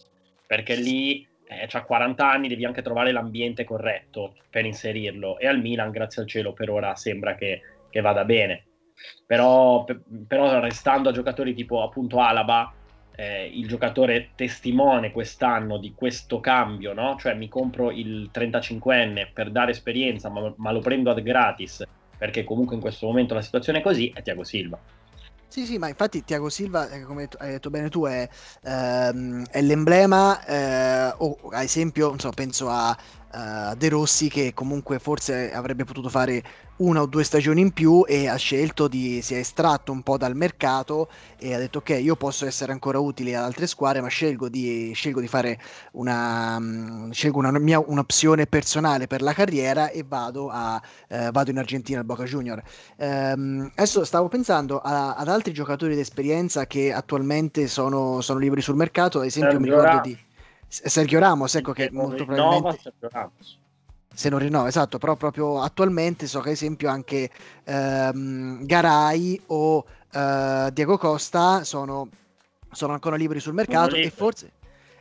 perché 0.54 0.76
lì 0.76 1.26
eh, 1.48 1.66
ha 1.68 1.82
40 1.82 2.30
anni, 2.30 2.46
devi 2.46 2.64
anche 2.64 2.80
trovare 2.80 3.10
l'ambiente 3.10 3.64
corretto 3.64 4.36
per 4.48 4.64
inserirlo 4.64 5.36
e 5.40 5.48
al 5.48 5.60
Milan, 5.60 5.90
grazie 5.90 6.22
al 6.22 6.28
cielo, 6.28 6.52
per 6.52 6.70
ora 6.70 6.94
sembra 6.94 7.34
che, 7.34 7.60
che 7.90 8.00
vada 8.00 8.24
bene. 8.24 8.66
Però, 9.26 9.82
per, 9.82 10.00
però, 10.28 10.60
restando 10.60 11.08
a 11.08 11.12
giocatori 11.12 11.54
tipo 11.54 11.82
appunto 11.82 12.20
Alaba, 12.20 12.72
eh, 13.16 13.50
il 13.52 13.66
giocatore 13.66 14.30
testimone 14.36 15.10
quest'anno 15.10 15.76
di 15.78 15.92
questo 15.92 16.38
cambio, 16.38 16.92
no? 16.92 17.16
Cioè 17.18 17.34
mi 17.34 17.48
compro 17.48 17.90
il 17.90 18.30
35enne 18.32 19.32
per 19.32 19.50
dare 19.50 19.72
esperienza, 19.72 20.28
ma, 20.28 20.54
ma 20.56 20.70
lo 20.70 20.78
prendo 20.78 21.10
ad 21.10 21.20
gratis, 21.20 21.84
perché 22.16 22.44
comunque 22.44 22.76
in 22.76 22.80
questo 22.80 23.06
momento 23.06 23.34
la 23.34 23.42
situazione 23.42 23.80
è 23.80 23.82
così, 23.82 24.12
è 24.14 24.22
Tiago 24.22 24.44
Silva. 24.44 24.78
Sì, 25.52 25.66
sì, 25.66 25.78
ma 25.78 25.86
infatti 25.88 26.24
Tiago 26.24 26.48
Silva, 26.48 26.88
eh, 26.90 27.02
come 27.04 27.28
hai 27.38 27.50
detto 27.52 27.70
bene 27.70 27.88
tu, 27.88 28.04
è, 28.06 28.28
ehm, 28.62 29.44
è 29.46 29.60
l'emblema, 29.62 30.44
eh, 30.44 31.14
o 31.18 31.36
ad 31.52 31.62
esempio, 31.62 32.18
so, 32.18 32.30
penso 32.30 32.68
a 32.68 32.96
uh, 33.34 33.74
De 33.74 33.88
Rossi 33.88 34.28
che 34.28 34.52
comunque 34.54 34.98
forse 34.98 35.52
avrebbe 35.52 35.84
potuto 35.84 36.08
fare 36.08 36.42
una 36.76 37.02
o 37.02 37.06
due 37.06 37.22
stagioni 37.22 37.60
in 37.60 37.72
più 37.72 38.04
e 38.06 38.26
ha 38.28 38.34
scelto 38.36 38.88
di 38.88 39.22
si 39.22 39.34
è 39.34 39.38
estratto 39.38 39.92
un 39.92 40.02
po' 40.02 40.16
dal 40.16 40.34
mercato 40.34 41.08
e 41.38 41.54
ha 41.54 41.58
detto 41.58 41.78
ok 41.78 41.98
io 42.00 42.16
posso 42.16 42.46
essere 42.46 42.72
ancora 42.72 42.98
utile 42.98 43.36
ad 43.36 43.44
altre 43.44 43.68
squadre 43.68 44.00
ma 44.00 44.08
scelgo 44.08 44.48
di, 44.48 44.90
scelgo 44.92 45.20
di 45.20 45.28
fare 45.28 45.60
una 45.92 46.56
um, 46.56 47.12
scelgo 47.12 47.38
una 47.38 47.56
mia 47.58 47.78
un'opzione 47.78 48.46
personale 48.46 49.06
per 49.06 49.22
la 49.22 49.32
carriera 49.32 49.90
e 49.90 50.04
vado, 50.06 50.48
a, 50.50 50.82
uh, 51.08 51.30
vado 51.30 51.50
in 51.50 51.58
Argentina 51.58 52.00
al 52.00 52.04
Boca 52.04 52.24
Junior. 52.24 52.62
Um, 52.96 53.70
adesso 53.74 54.04
stavo 54.04 54.28
pensando 54.28 54.80
a, 54.80 55.14
ad 55.14 55.28
altri 55.28 55.52
giocatori 55.52 55.94
d'esperienza 55.94 56.66
che 56.66 56.92
attualmente 56.92 57.68
sono, 57.68 58.20
sono 58.20 58.38
liberi 58.38 58.60
sul 58.60 58.76
mercato 58.76 59.20
ad 59.20 59.26
esempio 59.26 59.60
mi 59.60 59.68
ricordo 59.68 60.00
di 60.02 60.18
Sergio 60.68 61.18
Ramos, 61.18 61.54
ecco 61.54 61.72
che 61.72 61.90
molto 61.92 62.24
probabilmente... 62.24 62.92
Se 64.14 64.28
non 64.28 64.38
rinnova, 64.38 64.68
esatto, 64.68 64.98
però 64.98 65.16
proprio 65.16 65.60
attualmente 65.60 66.28
so 66.28 66.38
che 66.38 66.50
ad 66.50 66.54
esempio 66.54 66.88
anche 66.88 67.28
ehm, 67.64 68.64
Garai 68.64 69.40
o 69.46 69.84
eh, 70.12 70.70
Diego 70.72 70.96
Costa 70.96 71.64
sono, 71.64 72.08
sono, 72.70 72.92
ancora 72.92 73.16
liberi 73.16 73.40
sul 73.40 73.54
mercato 73.54 73.96
e 73.96 74.10
forse, 74.10 74.52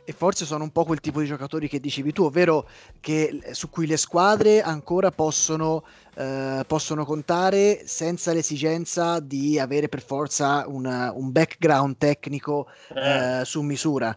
e 0.04 0.12
forse 0.12 0.44
sono 0.44 0.64
un 0.64 0.70
po' 0.70 0.84
quel 0.84 0.98
tipo 0.98 1.20
di 1.20 1.26
giocatori 1.26 1.68
che 1.68 1.78
dicevi 1.80 2.12
tu, 2.12 2.24
ovvero 2.24 2.68
che, 3.00 3.40
su 3.52 3.70
cui 3.70 3.86
le 3.86 3.96
squadre 3.96 4.60
ancora 4.62 5.12
possono, 5.12 5.84
eh, 6.16 6.64
possono 6.66 7.04
contare 7.04 7.86
senza 7.86 8.32
l'esigenza 8.32 9.20
di 9.20 9.58
avere 9.58 9.88
per 9.88 10.02
forza 10.02 10.64
una, 10.66 11.12
un 11.14 11.30
background 11.32 11.96
tecnico 11.98 12.66
eh. 12.94 13.40
eh 13.40 13.44
su 13.44 13.62
misura. 13.62 14.16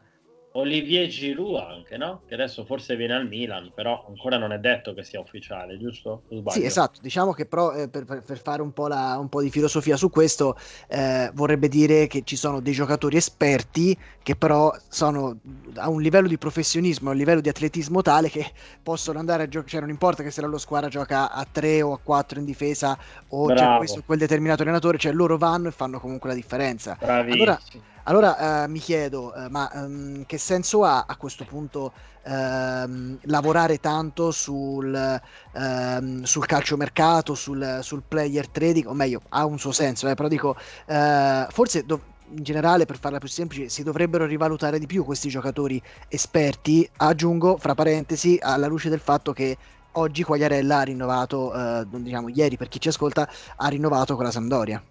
Olivier 0.59 1.07
Giroud 1.07 1.55
anche, 1.55 1.97
no? 1.97 2.21
Che 2.27 2.33
adesso 2.33 2.65
forse 2.65 2.95
viene 2.95 3.13
al 3.13 3.27
Milan, 3.27 3.71
però 3.75 4.05
ancora 4.07 4.37
non 4.37 4.51
è 4.51 4.57
detto 4.57 4.95
che 4.95 5.03
sia 5.03 5.19
ufficiale, 5.19 5.77
giusto? 5.77 6.23
Sì, 6.47 6.63
esatto. 6.63 6.99
Diciamo 6.99 7.31
che 7.31 7.45
però 7.45 7.73
eh, 7.73 7.87
per, 7.87 8.05
per, 8.05 8.41
fare 8.41 8.63
un 8.63 8.73
po', 8.73 8.87
la, 8.87 9.17
un 9.19 9.29
po', 9.29 9.41
di 9.41 9.51
filosofia 9.51 9.95
su 9.97 10.09
questo, 10.09 10.57
eh, 10.87 11.29
vorrebbe 11.35 11.67
dire 11.67 12.07
che 12.07 12.23
ci 12.23 12.35
sono 12.35 12.59
dei 12.59 12.73
giocatori 12.73 13.17
esperti 13.17 13.95
che 14.23 14.35
però 14.35 14.73
sono 14.89 15.39
a 15.75 15.89
un 15.89 16.01
livello 16.01 16.27
di 16.27 16.39
professionismo, 16.39 17.09
a 17.09 17.11
un 17.11 17.17
livello 17.17 17.39
di 17.39 17.49
atletismo 17.49 18.01
tale 18.01 18.29
che 18.29 18.51
possono 18.81 19.19
andare 19.19 19.43
a 19.43 19.47
giocare, 19.47 19.69
cioè 19.69 19.81
non 19.81 19.89
importa 19.91 20.23
che 20.23 20.31
se 20.31 20.41
la 20.41 20.47
loro 20.47 20.59
squadra 20.59 20.89
gioca 20.89 21.31
a 21.31 21.45
3 21.49 21.83
o 21.83 21.93
a 21.93 21.99
4 22.01 22.39
in 22.39 22.45
difesa 22.45 22.97
o 23.27 23.53
c'è 23.53 23.77
questo 23.77 24.01
quel 24.03 24.17
determinato 24.17 24.63
allenatore, 24.63 24.97
cioè 24.97 25.11
loro 25.11 25.37
vanno 25.37 25.67
e 25.67 25.71
fanno 25.71 25.99
comunque 25.99 26.29
la 26.29 26.35
differenza. 26.35 26.97
Bravissimo. 26.99 27.43
Allora, 27.43 27.59
allora 28.07 28.63
eh, 28.63 28.67
mi 28.69 28.79
chiedo, 28.79 29.33
eh, 29.35 29.49
ma 29.49 29.69
um, 29.73 30.25
che 30.25 30.37
senso 30.37 30.83
ha 30.85 31.03
a 31.05 31.17
questo 31.17 31.43
punto 31.43 31.93
ehm, 32.23 33.19
lavorare 33.23 33.79
tanto 33.79 34.31
sul, 34.31 34.95
ehm, 35.53 36.23
sul 36.23 36.45
calciomercato, 36.45 37.35
sul, 37.35 37.79
sul 37.81 38.03
player 38.07 38.49
trading, 38.49 38.87
o 38.87 38.93
meglio, 38.93 39.21
ha 39.29 39.45
un 39.45 39.59
suo 39.59 39.73
senso, 39.73 40.07
eh, 40.07 40.13
però 40.15 40.29
dico, 40.29 40.55
eh, 40.85 41.47
forse 41.49 41.83
do- 41.83 42.13
in 42.29 42.43
generale, 42.43 42.85
per 42.85 42.97
farla 42.97 43.19
più 43.19 43.27
semplice, 43.29 43.67
si 43.69 43.83
dovrebbero 43.83 44.25
rivalutare 44.25 44.79
di 44.79 44.85
più 44.85 45.03
questi 45.03 45.27
giocatori 45.29 45.81
esperti, 46.07 46.89
aggiungo, 46.97 47.57
fra 47.57 47.73
parentesi, 47.73 48.37
alla 48.41 48.67
luce 48.67 48.89
del 48.89 48.99
fatto 49.01 49.33
che 49.33 49.57
oggi 49.91 50.23
Quagliarella 50.23 50.77
ha 50.79 50.83
rinnovato, 50.83 51.53
eh, 51.53 51.85
diciamo 51.87 52.29
ieri 52.29 52.55
per 52.57 52.69
chi 52.69 52.79
ci 52.79 52.87
ascolta, 52.89 53.29
ha 53.57 53.67
rinnovato 53.67 54.15
con 54.15 54.23
la 54.25 54.31
Sampdoria. 54.31 54.81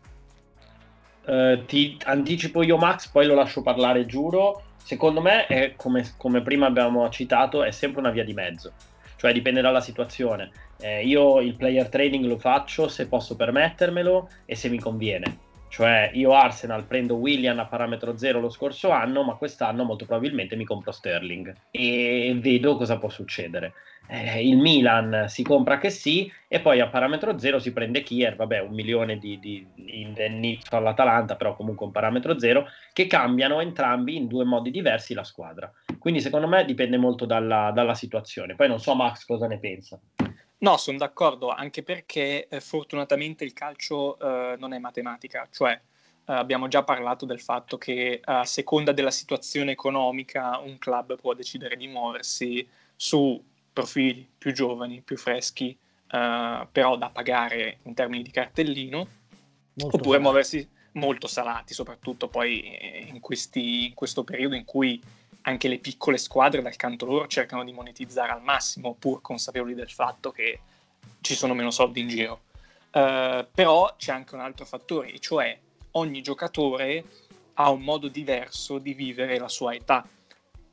Uh, 1.26 1.64
ti 1.64 1.98
anticipo 2.04 2.62
io 2.62 2.76
Max, 2.76 3.08
poi 3.08 3.26
lo 3.26 3.34
lascio 3.34 3.62
parlare, 3.62 4.06
giuro. 4.06 4.62
Secondo 4.76 5.20
me, 5.20 5.46
è, 5.46 5.74
come, 5.74 6.04
come, 6.16 6.42
prima 6.42 6.66
abbiamo 6.66 7.08
citato, 7.10 7.64
è 7.64 7.72
sempre 7.72 8.00
una 8.00 8.10
via 8.10 8.24
di 8.24 8.32
mezzo. 8.32 8.72
Cioè 9.16 9.32
dipende 9.32 9.60
dalla 9.60 9.80
situazione. 9.80 10.50
Eh, 10.78 11.04
io 11.04 11.40
il 11.40 11.56
player 11.56 11.88
trading 11.88 12.26
lo 12.26 12.38
faccio 12.38 12.86
se 12.86 13.08
posso 13.08 13.34
permettermelo 13.34 14.28
e 14.44 14.54
se 14.54 14.68
mi 14.68 14.78
conviene. 14.78 15.45
Cioè 15.76 16.10
io 16.14 16.32
Arsenal 16.32 16.84
prendo 16.84 17.16
William 17.16 17.58
a 17.58 17.66
parametro 17.66 18.16
zero 18.16 18.40
lo 18.40 18.48
scorso 18.48 18.88
anno, 18.88 19.22
ma 19.22 19.34
quest'anno 19.34 19.84
molto 19.84 20.06
probabilmente 20.06 20.56
mi 20.56 20.64
compro 20.64 20.90
Sterling 20.90 21.54
e 21.70 22.34
vedo 22.40 22.76
cosa 22.76 22.96
può 22.96 23.10
succedere 23.10 23.74
eh, 24.08 24.46
il 24.46 24.56
Milan 24.56 25.26
si 25.28 25.42
compra 25.42 25.78
che 25.78 25.90
sì 25.90 26.30
e 26.48 26.60
poi 26.60 26.80
a 26.80 26.88
parametro 26.88 27.38
zero 27.38 27.58
si 27.58 27.72
prende 27.72 28.02
Kier, 28.02 28.36
vabbè 28.36 28.60
un 28.60 28.72
milione 28.72 29.18
di, 29.18 29.38
di, 29.38 29.66
indennizzo 29.74 30.76
all'Atalanta, 30.76 31.36
però 31.36 31.56
comunque 31.56 31.86
un 31.86 31.92
parametro 31.92 32.38
zero, 32.38 32.66
che 32.92 33.06
cambiano 33.06 33.60
entrambi 33.60 34.16
in 34.16 34.26
due 34.28 34.44
modi 34.44 34.70
diversi 34.70 35.12
la 35.12 35.24
squadra. 35.24 35.70
Quindi 35.98 36.20
secondo 36.20 36.46
me 36.46 36.64
dipende 36.64 36.96
molto 36.96 37.26
dalla, 37.26 37.70
dalla 37.74 37.94
situazione. 37.94 38.54
Poi 38.54 38.68
non 38.68 38.78
so 38.78 38.94
Max 38.94 39.24
cosa 39.24 39.46
ne 39.46 39.58
pensa. 39.58 40.00
No, 40.58 40.76
sono 40.78 40.96
d'accordo, 40.96 41.50
anche 41.50 41.82
perché 41.82 42.48
eh, 42.48 42.60
fortunatamente 42.60 43.44
il 43.44 43.52
calcio 43.52 44.18
eh, 44.18 44.56
non 44.58 44.72
è 44.72 44.78
matematica, 44.78 45.46
cioè 45.50 45.72
eh, 45.72 46.32
abbiamo 46.32 46.66
già 46.66 46.82
parlato 46.82 47.26
del 47.26 47.40
fatto 47.40 47.76
che 47.76 48.20
a 48.24 48.44
seconda 48.44 48.92
della 48.92 49.10
situazione 49.10 49.72
economica 49.72 50.58
un 50.58 50.78
club 50.78 51.16
può 51.16 51.34
decidere 51.34 51.76
di 51.76 51.86
muoversi 51.88 52.66
su 52.96 53.42
profili 53.72 54.26
più 54.38 54.52
giovani, 54.52 55.02
più 55.02 55.18
freschi, 55.18 55.76
uh, 56.12 56.66
però 56.72 56.96
da 56.96 57.10
pagare 57.10 57.80
in 57.82 57.92
termini 57.92 58.22
di 58.22 58.30
cartellino, 58.30 58.96
molto 59.74 59.96
oppure 59.96 60.02
salati. 60.02 60.22
muoversi 60.22 60.68
molto 60.92 61.26
salati, 61.26 61.74
soprattutto 61.74 62.28
poi 62.28 62.62
eh, 62.62 63.06
in, 63.12 63.20
questi, 63.20 63.86
in 63.88 63.94
questo 63.94 64.24
periodo 64.24 64.54
in 64.54 64.64
cui 64.64 64.98
anche 65.46 65.68
le 65.68 65.78
piccole 65.78 66.18
squadre 66.18 66.60
dal 66.60 66.76
canto 66.76 67.06
loro 67.06 67.26
cercano 67.26 67.64
di 67.64 67.72
monetizzare 67.72 68.32
al 68.32 68.42
massimo, 68.42 68.94
pur 68.94 69.20
consapevoli 69.20 69.74
del 69.74 69.90
fatto 69.90 70.30
che 70.32 70.60
ci 71.20 71.34
sono 71.34 71.54
meno 71.54 71.70
soldi 71.70 72.00
in 72.00 72.08
giro. 72.08 72.42
Uh, 72.92 73.46
però 73.52 73.94
c'è 73.96 74.12
anche 74.12 74.34
un 74.34 74.40
altro 74.40 74.64
fattore, 74.64 75.12
e 75.12 75.18
cioè 75.20 75.56
ogni 75.92 76.20
giocatore 76.20 77.04
ha 77.54 77.70
un 77.70 77.82
modo 77.82 78.08
diverso 78.08 78.78
di 78.78 78.92
vivere 78.92 79.38
la 79.38 79.48
sua 79.48 79.74
età. 79.74 80.06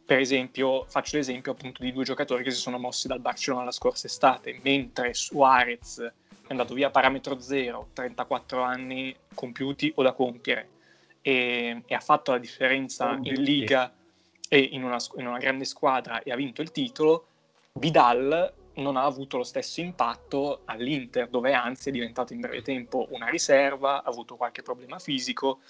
Per 0.05 0.19
esempio, 0.19 0.85
faccio 0.85 1.17
l'esempio 1.17 1.51
appunto 1.51 1.83
di 1.83 1.91
due 1.91 2.03
giocatori 2.03 2.43
che 2.43 2.51
si 2.51 2.59
sono 2.59 2.79
mossi 2.79 3.07
dal 3.07 3.19
Barcellona 3.19 3.65
la 3.65 3.71
scorsa 3.71 4.07
estate, 4.07 4.59
mentre 4.63 5.13
Suarez 5.13 5.99
è 5.99 6.11
andato 6.47 6.73
via 6.73 6.87
a 6.87 6.91
parametro 6.91 7.39
zero, 7.39 7.89
34 7.93 8.61
anni 8.61 9.15
compiuti 9.35 9.91
o 9.95 10.01
da 10.01 10.13
compiere, 10.13 10.69
e, 11.21 11.83
e 11.85 11.95
ha 11.95 11.99
fatto 11.99 12.31
la 12.31 12.39
differenza 12.39 13.17
in 13.21 13.41
Liga 13.41 13.93
e 14.53 14.69
in 14.73 14.83
una, 14.83 14.97
in 15.17 15.25
una 15.25 15.39
grande 15.39 15.65
squadra 15.65 16.21
e 16.21 16.31
ha 16.31 16.35
vinto 16.35 16.61
il 16.61 16.69
titolo, 16.69 17.25
Vidal 17.73 18.53
non 18.75 18.97
ha 18.97 19.03
avuto 19.03 19.37
lo 19.37 19.43
stesso 19.43 19.81
impatto 19.81 20.61
all'Inter, 20.65 21.27
dove 21.27 21.53
anzi 21.53 21.89
è 21.89 21.91
diventato 21.91 22.33
in 22.33 22.39
breve 22.39 22.61
tempo 22.61 23.07
una 23.09 23.29
riserva, 23.29 24.03
ha 24.03 24.07
avuto 24.07 24.35
qualche 24.35 24.61
problema 24.61 24.99
fisico 24.99 25.61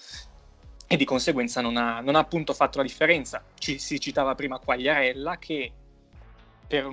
e 0.86 0.98
di 0.98 1.06
conseguenza 1.06 1.62
non 1.62 1.78
ha, 1.78 2.00
non 2.00 2.14
ha 2.14 2.18
appunto 2.18 2.52
fatto 2.52 2.76
la 2.76 2.84
differenza. 2.84 3.42
Ci, 3.54 3.78
si 3.78 3.98
citava 3.98 4.34
prima 4.34 4.58
Quagliarella 4.58 5.38
che 5.38 5.72
per, 6.68 6.86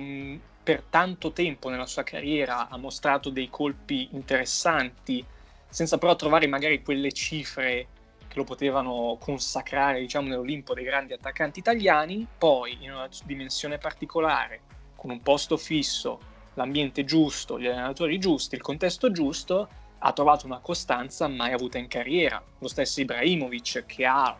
per 0.62 0.84
tanto 0.88 1.32
tempo 1.32 1.68
nella 1.68 1.84
sua 1.84 2.04
carriera 2.04 2.70
ha 2.70 2.78
mostrato 2.78 3.28
dei 3.28 3.50
colpi 3.50 4.08
interessanti, 4.12 5.22
senza 5.68 5.98
però 5.98 6.16
trovare 6.16 6.46
magari 6.46 6.82
quelle 6.82 7.12
cifre 7.12 7.86
che 8.32 8.38
lo 8.38 8.44
potevano 8.44 9.18
consacrare 9.20 10.00
diciamo, 10.00 10.28
nell'Olimpo 10.28 10.72
dei 10.72 10.84
grandi 10.84 11.12
attaccanti 11.12 11.58
italiani, 11.58 12.26
poi 12.38 12.78
in 12.80 12.92
una 12.92 13.06
dimensione 13.24 13.76
particolare, 13.76 14.62
con 14.96 15.10
un 15.10 15.20
posto 15.20 15.58
fisso, 15.58 16.18
l'ambiente 16.54 17.04
giusto, 17.04 17.60
gli 17.60 17.66
allenatori 17.66 18.18
giusti, 18.18 18.54
il 18.54 18.62
contesto 18.62 19.12
giusto, 19.12 19.68
ha 19.98 20.12
trovato 20.14 20.46
una 20.46 20.60
costanza 20.60 21.28
mai 21.28 21.52
avuta 21.52 21.76
in 21.76 21.88
carriera. 21.88 22.42
Lo 22.58 22.68
stesso 22.68 23.02
Ibrahimovic 23.02 23.84
che 23.84 24.06
ha 24.06 24.34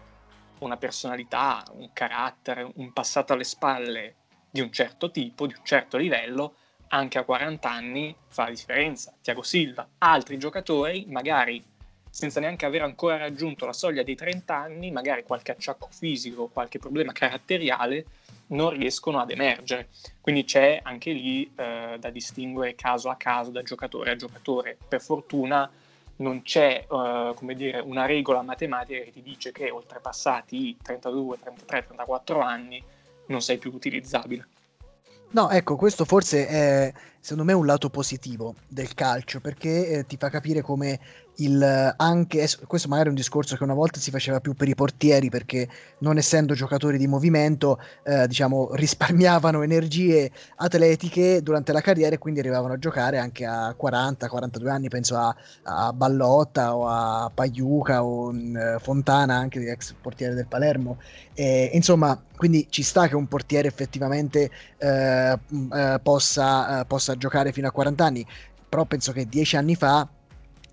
una 0.61 0.77
personalità, 0.79 1.63
un 1.73 1.91
carattere, 1.93 2.67
un 2.77 2.95
passato 2.95 3.35
alle 3.35 3.45
spalle 3.45 4.17
di 4.51 4.63
un 4.63 4.73
certo 4.73 5.11
tipo, 5.11 5.47
di 5.47 5.55
un 5.55 5.65
certo 5.65 5.99
livello, 5.99 6.55
anche 6.89 7.19
a 7.19 7.25
40 7.25 7.71
anni 7.71 8.17
fa 8.29 8.45
la 8.45 8.51
differenza. 8.51 9.15
Tiago 9.21 9.43
Silva, 9.43 9.87
altri 9.99 10.39
giocatori, 10.39 11.05
magari 11.09 11.63
senza 12.13 12.41
neanche 12.41 12.67
aver 12.67 12.83
ancora 12.83 13.17
raggiunto 13.17 13.65
la 13.65 13.73
soglia 13.73 14.03
dei 14.03 14.15
30 14.15 14.55
anni, 14.55 14.91
magari 14.91 15.23
qualche 15.23 15.53
acciacco 15.53 15.89
fisico, 15.91 16.49
qualche 16.49 16.79
problema 16.79 17.11
caratteriale, 17.11 18.05
non 18.49 18.69
riescono 18.69 19.19
ad 19.19 19.31
emergere. 19.31 19.89
Quindi 20.21 20.45
c'è 20.45 20.79
anche 20.83 21.11
lì 21.13 21.51
eh, 21.57 21.97
da 21.99 22.11
distinguere 22.11 22.75
caso 22.75 23.09
a 23.09 23.17
caso, 23.17 23.51
da 23.51 23.63
giocatore 23.63 24.11
a 24.11 24.17
giocatore. 24.17 24.77
Per 24.87 25.01
fortuna 25.01 25.71
non 26.17 26.43
c'è 26.43 26.85
eh, 26.87 27.33
come 27.35 27.55
dire, 27.55 27.79
una 27.79 28.05
regola 28.05 28.43
matematica 28.43 29.03
che 29.03 29.11
ti 29.11 29.23
dice 29.23 29.51
che 29.51 29.71
oltrepassati 29.71 30.69
i 30.69 30.77
32, 30.83 31.39
33, 31.41 31.85
34 31.87 32.41
anni 32.41 32.85
non 33.29 33.41
sei 33.41 33.57
più 33.57 33.73
utilizzabile. 33.73 34.49
No, 35.31 35.49
ecco, 35.49 35.77
questo 35.77 36.05
forse 36.05 36.47
è 36.47 36.93
secondo 37.19 37.45
me 37.45 37.53
un 37.55 37.65
lato 37.65 37.89
positivo 37.89 38.55
del 38.69 38.93
calcio 38.95 39.41
perché 39.41 39.87
eh, 39.87 40.07
ti 40.07 40.17
fa 40.19 40.29
capire 40.29 40.61
come 40.61 40.99
il, 41.37 41.95
anche, 41.97 42.47
questo 42.67 42.89
magari 42.89 43.07
è 43.07 43.11
un 43.11 43.17
discorso 43.17 43.57
che 43.57 43.63
una 43.63 43.75
volta 43.75 43.99
si 43.99 44.11
faceva 44.11 44.41
più 44.41 44.55
per 44.55 44.69
i 44.69 44.75
portieri 44.75 45.31
perché 45.31 45.67
non 45.99 46.19
essendo 46.19 46.55
giocatori 46.55 46.99
di 46.99 47.07
movimento 47.07 47.79
eh, 48.05 48.27
diciamo 48.27 48.71
risparmiavano 48.77 49.63
energie 49.63 50.31
atletiche 50.57 51.43
durante 51.43 51.73
la 51.73 51.81
carriera 51.81 52.15
e 52.15 52.19
quindi 52.19 52.41
arrivavano 52.41 52.75
a 52.75 52.79
giocare 52.79 53.19
anche 53.19 53.47
a 53.47 53.75
40-42 53.79 54.69
anni 54.69 54.89
penso 54.89 55.17
a, 55.17 55.35
a, 55.63 55.93
Ballotta 55.93 56.77
o 56.77 56.87
a 56.87 57.31
Pagliuca 57.33 58.05
o 58.05 58.29
uh, 58.29 58.79
Fontana 58.79 59.35
anche 59.35 59.61
ex 59.61 59.95
portiere 60.01 60.35
del 60.35 60.47
Palermo. 60.47 60.99
E, 61.35 61.71
insomma 61.73 62.21
quindi 62.37 62.67
ci 62.69 62.83
sta 62.83 63.07
che 63.09 63.15
un 63.15 63.29
portiere 63.29 63.69
effettivamente 63.69 64.51
eh, 64.79 65.39
eh, 65.73 66.01
possa, 66.03 66.81
eh, 66.81 66.85
possa 66.85 67.17
giocare 67.17 67.53
fino 67.53 67.69
a 67.69 67.71
40 67.71 68.05
anni 68.05 68.27
però 68.69 68.85
penso 68.85 69.13
che 69.13 69.27
10 69.27 69.57
anni 69.57 69.75
fa 69.77 70.09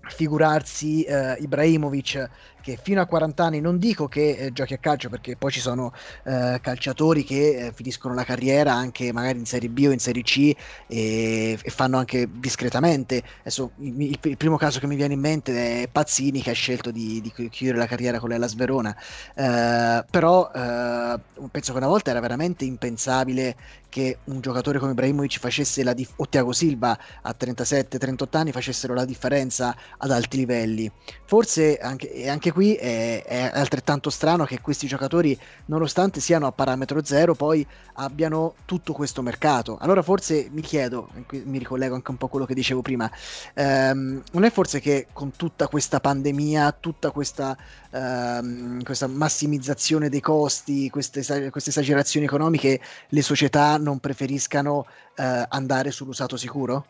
figurarsi 0.08 1.04
eh, 1.04 1.36
Ibrahimovic 1.40 2.28
che 2.60 2.78
fino 2.80 3.00
a 3.00 3.06
40 3.06 3.44
anni 3.44 3.60
non 3.60 3.78
dico 3.78 4.08
che 4.08 4.30
eh, 4.30 4.52
giochi 4.52 4.74
a 4.74 4.78
calcio 4.78 5.08
perché 5.08 5.36
poi 5.36 5.50
ci 5.50 5.60
sono 5.60 5.92
eh, 6.24 6.58
calciatori 6.60 7.24
che 7.24 7.66
eh, 7.66 7.72
finiscono 7.72 8.14
la 8.14 8.24
carriera 8.24 8.72
anche 8.72 9.12
magari 9.12 9.38
in 9.38 9.46
Serie 9.46 9.68
B 9.68 9.84
o 9.88 9.92
in 9.92 9.98
Serie 9.98 10.22
C 10.22 10.54
e, 10.86 11.58
e 11.60 11.70
fanno 11.70 11.98
anche 11.98 12.28
discretamente. 12.30 13.22
Adesso 13.40 13.72
il, 13.78 14.18
il, 14.22 14.36
primo 14.36 14.56
caso 14.56 14.78
che 14.78 14.86
mi 14.86 14.96
viene 14.96 15.14
in 15.14 15.20
mente 15.20 15.82
è 15.82 15.88
Pazzini 15.88 16.42
che 16.42 16.50
ha 16.50 16.54
scelto 16.54 16.90
di, 16.90 17.20
di 17.20 17.48
chiudere 17.48 17.78
la 17.78 17.86
carriera 17.86 18.18
con 18.18 18.28
l'Elas 18.28 18.54
Verona. 18.54 18.96
Eh, 19.34 20.04
però 20.10 20.50
eh, 20.54 21.18
penso 21.50 21.72
che 21.72 21.78
una 21.78 21.86
volta 21.86 22.10
era 22.10 22.20
veramente 22.20 22.64
impensabile 22.64 23.56
che 23.90 24.18
un 24.24 24.40
giocatore 24.40 24.78
come 24.78 24.92
Ibrahimovic 24.92 25.38
facesse 25.38 25.82
la 25.82 25.92
dif- 25.92 26.12
o 26.16 26.26
Thiago 26.26 26.52
Silva 26.52 26.98
a 27.22 27.34
37-38 27.38 28.36
anni 28.38 28.52
facessero 28.52 28.94
la 28.94 29.04
differenza 29.04 29.76
ad 29.98 30.10
alti 30.10 30.38
livelli. 30.38 30.90
Forse 31.26 31.76
anche, 31.76 32.28
anche 32.28 32.49
anche 32.50 32.52
qui 32.52 32.74
è, 32.74 33.22
è, 33.24 33.50
altrettanto 33.54 34.10
strano 34.10 34.44
che 34.44 34.60
questi 34.60 34.86
giocatori, 34.86 35.38
nonostante 35.66 36.20
siano 36.20 36.46
a 36.46 36.52
parametro 36.52 37.02
zero, 37.04 37.34
poi 37.34 37.66
abbiano 37.94 38.54
tutto 38.64 38.92
questo 38.92 39.22
mercato. 39.22 39.78
Allora 39.80 40.02
forse 40.02 40.48
mi 40.50 40.60
chiedo, 40.60 41.08
mi 41.44 41.58
ricollego 41.58 41.94
anche 41.94 42.10
un 42.10 42.16
po' 42.16 42.26
a 42.26 42.28
quello 42.28 42.46
che 42.46 42.54
dicevo 42.54 42.82
prima, 42.82 43.10
ehm, 43.54 44.22
non 44.32 44.44
è 44.44 44.50
forse 44.50 44.80
che 44.80 45.06
con 45.12 45.32
tutta 45.36 45.68
questa 45.68 46.00
pandemia, 46.00 46.76
tutta 46.78 47.10
questa, 47.10 47.56
ehm, 47.90 48.82
questa 48.82 49.06
massimizzazione 49.06 50.08
dei 50.08 50.20
costi, 50.20 50.90
queste, 50.90 51.50
queste, 51.50 51.70
esagerazioni 51.70 52.26
economiche, 52.26 52.80
le 53.08 53.22
società 53.22 53.76
non 53.78 54.00
preferiscano 54.00 54.86
eh, 55.16 55.46
andare 55.48 55.90
sull'usato 55.90 56.36
sicuro? 56.36 56.86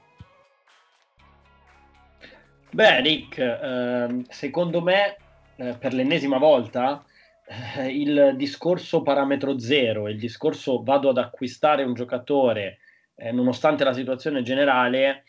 Beh, 2.73 3.01
Rick, 3.01 3.39
ehm, 3.39 4.25
secondo 4.29 4.81
me 4.81 5.17
eh, 5.61 5.75
per 5.75 5.93
l'ennesima 5.93 6.39
volta 6.39 7.05
eh, 7.77 7.89
il 7.89 8.35
discorso 8.37 9.03
parametro 9.03 9.59
zero, 9.59 10.09
il 10.09 10.19
discorso 10.19 10.83
vado 10.83 11.11
ad 11.11 11.19
acquistare 11.19 11.83
un 11.83 11.93
giocatore 11.93 12.79
eh, 13.15 13.31
nonostante 13.31 13.85
la 13.85 13.93
situazione 13.93 14.43
generale, 14.43 15.25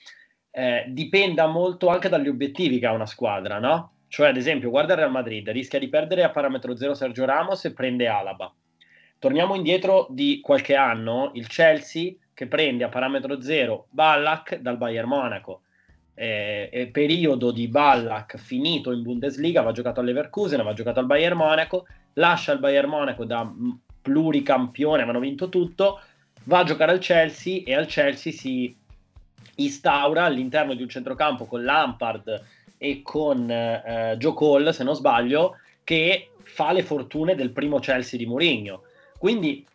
eh, 0.51 0.85
dipenda 0.87 1.47
molto 1.47 1.89
anche 1.89 2.07
dagli 2.07 2.29
obiettivi 2.29 2.79
che 2.79 2.85
ha 2.85 2.93
una 2.93 3.05
squadra, 3.05 3.59
no? 3.59 3.95
Cioè, 4.07 4.29
ad 4.29 4.37
esempio, 4.37 4.69
guarda 4.69 4.93
il 4.93 4.99
Real 4.99 5.11
Madrid, 5.11 5.49
rischia 5.49 5.79
di 5.79 5.89
perdere 5.89 6.23
a 6.23 6.29
parametro 6.29 6.75
zero 6.75 6.93
Sergio 6.93 7.25
Ramos 7.25 7.65
e 7.65 7.73
prende 7.73 8.07
Alaba. 8.07 8.53
Torniamo 9.19 9.55
indietro 9.55 10.07
di 10.09 10.39
qualche 10.41 10.75
anno, 10.75 11.31
il 11.33 11.47
Chelsea 11.47 12.13
che 12.33 12.47
prende 12.47 12.83
a 12.83 12.89
parametro 12.89 13.41
zero 13.41 13.87
Ballack 13.89 14.55
dal 14.57 14.77
Bayern 14.77 15.07
Monaco 15.07 15.63
eh, 16.13 16.89
periodo 16.91 17.51
di 17.51 17.67
Ballack 17.67 18.37
finito 18.37 18.91
in 18.91 19.01
Bundesliga, 19.01 19.61
va 19.61 19.71
giocato 19.71 19.99
all'Everkusen, 19.99 20.63
va 20.63 20.73
giocato 20.73 20.99
al 20.99 21.05
Bayern 21.05 21.37
Monaco, 21.37 21.85
lascia 22.13 22.51
il 22.51 22.59
Bayern 22.59 22.89
Monaco 22.89 23.25
da 23.25 23.51
pluricampione, 24.01 25.03
avevano 25.03 25.19
vinto 25.19 25.49
tutto, 25.49 26.01
va 26.43 26.59
a 26.59 26.63
giocare 26.63 26.91
al 26.91 26.99
Chelsea 26.99 27.61
e 27.65 27.73
al 27.73 27.85
Chelsea 27.85 28.31
si 28.33 28.75
instaura 29.55 30.25
all'interno 30.25 30.73
di 30.73 30.81
un 30.81 30.89
centrocampo 30.89 31.45
con 31.45 31.63
Lampard 31.63 32.43
e 32.77 33.01
con 33.03 33.49
eh, 33.49 34.15
Joe 34.17 34.33
Cole, 34.33 34.73
se 34.73 34.83
non 34.83 34.95
sbaglio, 34.95 35.57
che 35.83 36.31
fa 36.43 36.71
le 36.71 36.83
fortune 36.83 37.35
del 37.35 37.51
primo 37.51 37.79
Chelsea 37.79 38.17
di 38.17 38.25
Mourinho. 38.25 38.83
Quindi, 39.17 39.65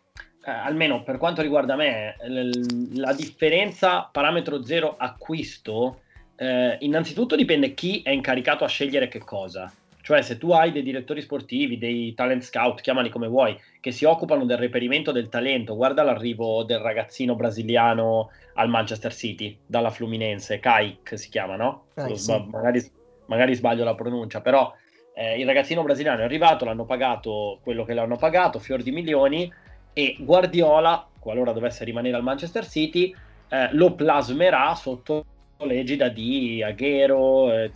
eh, 0.45 0.51
almeno 0.51 1.03
per 1.03 1.17
quanto 1.17 1.41
riguarda 1.41 1.75
me, 1.75 2.15
l- 2.27 2.99
la 2.99 3.13
differenza 3.13 4.09
parametro 4.11 4.63
zero 4.63 4.95
acquisto 4.97 6.01
eh, 6.37 6.77
innanzitutto 6.81 7.35
dipende 7.35 7.73
chi 7.73 8.01
è 8.03 8.11
incaricato 8.11 8.63
a 8.63 8.67
scegliere 8.67 9.07
che 9.07 9.19
cosa. 9.19 9.71
Cioè, 10.01 10.21
se 10.21 10.37
tu 10.37 10.51
hai 10.51 10.71
dei 10.71 10.83
direttori 10.83 11.21
sportivi, 11.21 11.77
dei 11.77 12.13
talent 12.13 12.41
scout, 12.41 12.79
chiamali 12.79 13.09
come 13.09 13.27
vuoi, 13.27 13.59
che 13.81 13.91
si 13.91 14.05
occupano 14.05 14.45
del 14.45 14.57
reperimento 14.57 15.11
del 15.11 15.27
talento, 15.27 15.75
guarda 15.75 16.01
l'arrivo 16.01 16.63
del 16.63 16.79
ragazzino 16.79 17.35
brasiliano 17.35 18.29
al 18.53 18.69
Manchester 18.69 19.13
City, 19.13 19.57
dalla 19.65 19.89
Fluminense, 19.89 20.59
Kaik 20.59 21.19
si 21.19 21.27
chiama, 21.27 21.57
no? 21.57 21.87
Eh, 21.95 22.15
sì. 22.15 22.41
magari, 22.49 22.81
magari, 23.25 23.53
sbaglio 23.53 23.83
la 23.83 23.95
pronuncia, 23.95 24.39
però 24.39 24.73
eh, 25.13 25.37
il 25.39 25.45
ragazzino 25.45 25.83
brasiliano 25.83 26.21
è 26.21 26.23
arrivato, 26.23 26.63
l'hanno 26.63 26.85
pagato 26.85 27.59
quello 27.61 27.83
che 27.83 27.93
l'hanno 27.93 28.15
pagato, 28.15 28.59
fior 28.59 28.81
di 28.81 28.91
milioni, 28.91 29.51
e 29.91 30.15
Guardiola, 30.19 31.05
qualora 31.19 31.51
dovesse 31.51 31.83
rimanere 31.83 32.15
al 32.15 32.23
Manchester 32.23 32.65
City, 32.65 33.13
eh, 33.49 33.69
lo 33.73 33.93
plasmerà 33.93 34.73
sotto 34.75 35.25
l'egida 35.65 36.09
di 36.09 36.61
Aguero, 36.63 37.51
eh, 37.51 37.71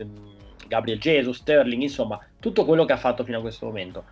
Gabriel 0.67 0.99
Jesus, 0.99 1.37
Sterling, 1.37 1.81
insomma, 1.81 2.19
tutto 2.39 2.65
quello 2.65 2.85
che 2.85 2.93
ha 2.93 2.97
fatto 2.97 3.23
fino 3.23 3.37
a 3.37 3.41
questo 3.41 3.65
momento. 3.65 4.03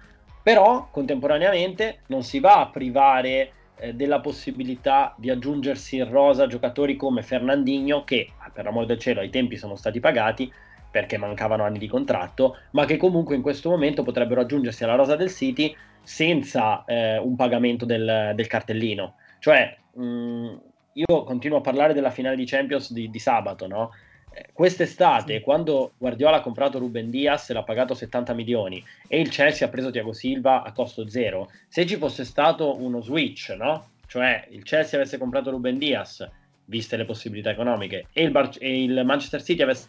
Però 0.42 0.90
contemporaneamente 0.92 2.00
non 2.08 2.24
si 2.24 2.40
va 2.40 2.60
a 2.60 2.70
privare 2.70 3.52
eh, 3.76 3.94
della 3.94 4.20
possibilità 4.20 5.14
di 5.18 5.30
aggiungersi 5.30 5.98
in 5.98 6.10
rosa 6.10 6.48
giocatori 6.48 6.96
come 6.96 7.22
Fernandinho 7.22 8.04
che 8.04 8.32
per 8.52 8.66
l'amor 8.66 8.86
del 8.86 9.00
cielo 9.00 9.22
ai 9.22 9.30
tempi 9.30 9.58
sono 9.58 9.76
stati 9.76 10.00
pagati 10.00 10.52
perché 10.92 11.18
mancavano 11.18 11.64
anni 11.64 11.78
di 11.78 11.88
contratto, 11.88 12.58
ma 12.72 12.86
che 12.86 12.98
comunque 12.98 13.36
in 13.36 13.42
questo 13.42 13.70
momento 13.70 14.02
potrebbero 14.04 14.42
aggiungersi 14.42 14.84
alla 14.84 14.96
rosa 14.96 15.16
del 15.16 15.30
City 15.30 15.76
senza 16.02 16.84
eh, 16.86 17.18
un 17.20 17.36
pagamento 17.36 17.86
del, 17.86 18.32
del 18.34 18.48
cartellino. 18.48 19.16
Cioè, 19.38 19.78
mh, 19.94 20.04
mm, 20.04 20.56
io 20.94 21.24
continuo 21.24 21.60
a 21.60 21.62
parlare 21.62 21.94
della 21.94 22.12
finale 22.12 22.36
di 22.36 22.46
Champions 22.46 22.92
di, 22.92 23.10
di 23.10 23.20
sabato, 23.20 23.68
no? 23.68 23.92
Eh, 24.32 24.50
quest'estate, 24.54 25.38
sì. 25.38 25.42
quando 25.42 25.94
Guardiola 25.98 26.38
ha 26.38 26.42
comprato 26.42 26.78
Ruben 26.80 27.10
Diaz 27.10 27.50
e 27.50 27.54
l'ha 27.54 27.64
pagato 27.64 27.94
70 27.94 28.34
milioni 28.34 28.84
e 29.08 29.20
il 29.20 29.30
Chelsea 29.30 29.68
ha 29.68 29.72
preso 29.72 29.90
Thiago 29.90 30.14
Silva 30.14 30.64
a 30.64 30.72
costo 30.72 31.08
zero, 31.10 31.50
se 31.68 31.86
ci 31.86 31.96
fosse 31.96 32.24
stato 32.26 32.80
uno 32.80 33.02
switch, 33.02 33.56
no? 33.58 33.90
Cioè 34.08 34.48
il 34.50 34.64
Chelsea 34.64 35.00
avesse 35.00 35.18
comprato 35.18 35.52
Ruben 35.52 35.78
Diaz, 35.78 36.28
viste 36.66 36.98
le 36.98 37.06
possibilità 37.06 37.50
economiche, 37.50 38.08
e 38.14 38.24
il, 38.24 38.32
Bar- 38.32 38.58
e 38.60 38.84
il 38.84 39.04
Manchester 39.04 39.42
City 39.44 39.62
avesse 39.62 39.88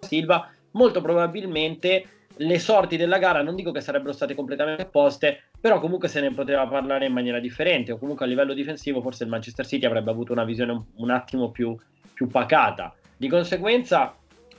Silva, 0.00 0.50
molto 0.72 1.00
probabilmente 1.00 2.04
le 2.36 2.58
sorti 2.58 2.96
della 2.96 3.18
gara 3.18 3.42
non 3.42 3.54
dico 3.54 3.72
che 3.72 3.80
sarebbero 3.80 4.12
state 4.12 4.34
completamente 4.34 4.82
opposte, 4.82 5.44
però 5.60 5.80
comunque 5.80 6.08
se 6.08 6.20
ne 6.20 6.30
poteva 6.32 6.66
parlare 6.66 7.06
in 7.06 7.12
maniera 7.12 7.40
differente, 7.40 7.92
o 7.92 7.98
comunque 7.98 8.24
a 8.24 8.28
livello 8.28 8.54
difensivo 8.54 9.00
forse 9.00 9.24
il 9.24 9.30
Manchester 9.30 9.66
City 9.66 9.86
avrebbe 9.86 10.10
avuto 10.10 10.32
una 10.32 10.44
visione 10.44 10.72
un, 10.72 10.84
un 10.96 11.10
attimo 11.10 11.50
più, 11.50 11.76
più, 12.12 12.28
pacata. 12.28 12.94
Di 13.16 13.28
conseguenza, 13.28 14.16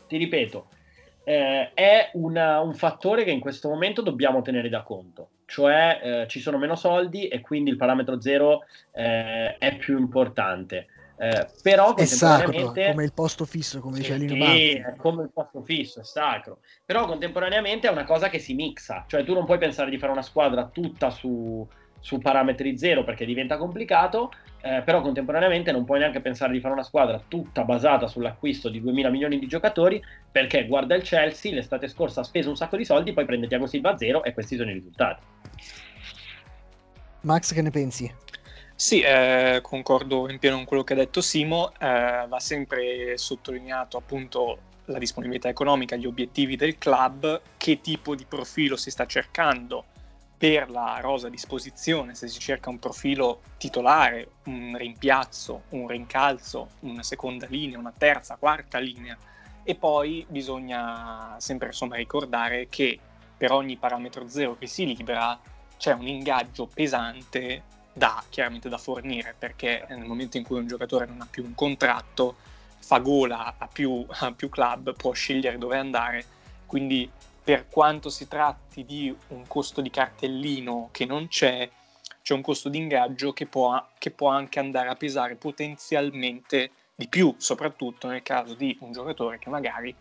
ti 0.07 0.17
ripeto, 0.17 0.67
eh, 1.23 1.71
è 1.73 2.09
una, 2.13 2.61
un 2.61 2.73
fattore 2.73 3.23
che 3.23 3.31
in 3.31 3.39
questo 3.39 3.69
momento 3.69 4.01
dobbiamo 4.01 4.41
tenere 4.41 4.69
da 4.69 4.81
conto, 4.81 5.29
cioè 5.45 5.99
eh, 6.01 6.27
ci 6.27 6.39
sono 6.39 6.57
meno 6.57 6.75
soldi 6.75 7.27
e 7.27 7.41
quindi 7.41 7.69
il 7.69 7.77
parametro 7.77 8.19
zero 8.19 8.65
eh, 8.93 9.57
è 9.57 9.75
più 9.77 9.97
importante. 9.97 10.87
Eh, 11.19 11.47
però 11.63 11.95
è 11.95 12.05
sacro 12.05 12.71
come 12.71 13.03
il 13.03 13.11
posto 13.11 13.45
fisso 13.45 13.79
come 13.79 13.97
dice 13.97 14.17
Lino 14.17 14.33
sì, 14.33 14.73
è 14.73 14.93
come 14.97 15.23
il 15.23 15.31
posto 15.33 15.63
fisso 15.63 16.01
è 16.01 16.03
sacro. 16.03 16.59
Però 16.85 17.05
contemporaneamente 17.05 17.87
è 17.87 17.91
una 17.91 18.05
cosa 18.05 18.29
che 18.29 18.39
si 18.39 18.53
mixa. 18.53 19.05
Cioè 19.07 19.23
tu 19.23 19.33
non 19.33 19.45
puoi 19.45 19.57
pensare 19.57 19.89
di 19.89 19.97
fare 19.97 20.11
una 20.11 20.21
squadra 20.21 20.69
tutta 20.71 21.09
su, 21.09 21.67
su 21.99 22.19
parametri 22.19 22.77
zero 22.77 23.03
perché 23.03 23.25
diventa 23.25 23.57
complicato 23.57 24.31
eh, 24.61 24.81
però 24.83 25.01
contemporaneamente 25.01 25.71
non 25.71 25.85
puoi 25.85 25.99
neanche 25.99 26.19
pensare 26.19 26.51
di 26.51 26.59
fare 26.59 26.73
una 26.73 26.83
squadra 26.83 27.21
tutta 27.27 27.63
basata 27.63 28.07
sull'acquisto 28.07 28.69
di 28.69 28.81
2000 28.81 29.09
milioni 29.09 29.39
di 29.39 29.47
giocatori 29.47 30.01
perché 30.31 30.65
guarda 30.65 30.95
il 30.95 31.03
Chelsea 31.03 31.53
l'estate 31.53 31.87
scorsa 31.87 32.21
ha 32.21 32.23
speso 32.23 32.49
un 32.49 32.55
sacco 32.55 32.75
di 32.75 32.85
soldi 32.85 33.13
poi 33.13 33.25
prende 33.25 33.47
Thiago 33.47 33.67
Silva 33.67 33.91
a 33.91 33.97
zero 33.97 34.23
e 34.23 34.33
questi 34.33 34.55
sono 34.55 34.69
i 34.69 34.73
risultati. 34.73 35.23
Max 37.21 37.53
che 37.53 37.61
ne 37.61 37.71
pensi? 37.71 38.13
Sì, 38.79 39.01
eh, 39.01 39.57
concordo 39.63 40.29
in 40.29 40.37
pieno 40.37 40.57
con 40.57 40.65
quello 40.65 40.83
che 40.83 40.93
ha 40.93 40.97
detto 40.97 41.19
Simo, 41.19 41.73
eh, 41.79 42.25
va 42.27 42.39
sempre 42.39 43.17
sottolineato 43.17 43.97
appunto 43.97 44.59
la 44.85 44.99
disponibilità 44.99 45.49
economica, 45.49 45.95
gli 45.95 46.05
obiettivi 46.05 46.55
del 46.55 46.77
club, 46.77 47.41
che 47.57 47.81
tipo 47.81 48.13
di 48.13 48.23
profilo 48.25 48.75
si 48.77 48.91
sta 48.91 49.07
cercando 49.07 49.83
per 50.37 50.69
la 50.69 50.99
rosa 51.01 51.25
a 51.25 51.31
disposizione, 51.31 52.13
se 52.13 52.27
si 52.27 52.37
cerca 52.37 52.69
un 52.69 52.77
profilo 52.77 53.41
titolare, 53.57 54.33
un 54.43 54.77
rimpiazzo, 54.77 55.63
un 55.69 55.87
rincalzo, 55.87 56.69
una 56.81 57.01
seconda 57.01 57.47
linea, 57.49 57.79
una 57.79 57.93
terza, 57.97 58.35
quarta 58.35 58.77
linea. 58.77 59.17
E 59.63 59.73
poi 59.73 60.23
bisogna 60.29 61.35
sempre 61.39 61.69
insomma 61.69 61.95
ricordare 61.95 62.67
che 62.69 62.99
per 63.35 63.51
ogni 63.51 63.75
parametro 63.75 64.27
zero 64.27 64.55
che 64.55 64.67
si 64.67 64.85
libera 64.85 65.39
c'è 65.77 65.93
un 65.93 66.05
ingaggio 66.05 66.67
pesante 66.71 67.63
da, 67.97 68.23
chiaramente 68.29 68.69
da 68.69 68.77
fornire, 68.77 69.35
perché 69.37 69.85
nel 69.89 70.05
momento 70.05 70.37
in 70.37 70.43
cui 70.43 70.59
un 70.59 70.67
giocatore 70.67 71.07
non 71.07 71.19
ha 71.21 71.27
più 71.29 71.43
un 71.43 71.55
contratto, 71.55 72.35
fa 72.79 72.99
gola 72.99 73.55
a 73.57 73.67
più, 73.67 74.05
a 74.07 74.31
più 74.31 74.49
club, 74.49 74.95
può 74.95 75.11
scegliere 75.13 75.57
dove 75.57 75.77
andare, 75.77 76.25
quindi 76.67 77.09
per 77.43 77.67
quanto 77.69 78.09
si 78.09 78.27
tratti 78.27 78.85
di 78.85 79.13
un 79.29 79.47
costo 79.47 79.81
di 79.81 79.89
cartellino 79.89 80.89
che 80.91 81.05
non 81.05 81.27
c'è, 81.27 81.69
c'è 82.21 82.33
un 82.33 82.41
costo 82.41 82.69
di 82.69 82.77
ingaggio 82.77 83.33
che 83.33 83.47
può, 83.47 83.83
che 83.97 84.11
può 84.11 84.29
anche 84.29 84.59
andare 84.59 84.89
a 84.89 84.95
pesare 84.95 85.35
potenzialmente 85.35 86.71
di 86.93 87.07
più, 87.07 87.33
soprattutto 87.37 88.07
nel 88.07 88.21
caso 88.21 88.53
di 88.53 88.77
un 88.81 88.91
giocatore 88.91 89.39
che 89.39 89.49
magari 89.49 89.95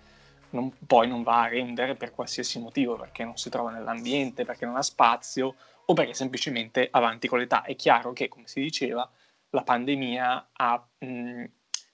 non, 0.51 0.73
poi 0.87 1.09
non 1.09 1.23
va 1.23 1.43
a 1.43 1.49
rendere 1.49 1.95
per 1.95 2.13
qualsiasi 2.13 2.59
motivo, 2.59 2.97
perché 2.97 3.25
non 3.25 3.37
si 3.37 3.49
trova 3.49 3.71
nell'ambiente, 3.71 4.45
perché 4.45 4.67
non 4.67 4.77
ha 4.77 4.83
spazio 4.83 5.55
o 5.87 5.95
perché 5.95 6.15
semplicemente 6.15 6.89
avanti 6.91 7.29
con 7.29 7.39
l'età. 7.39 7.63
È 7.63 7.75
chiaro 7.77 8.13
che, 8.13 8.29
come 8.29 8.47
si 8.47 8.61
diceva, 8.61 9.09
la 9.51 9.63
pandemia 9.63 10.51
ha 10.53 10.89
mh, 10.99 11.45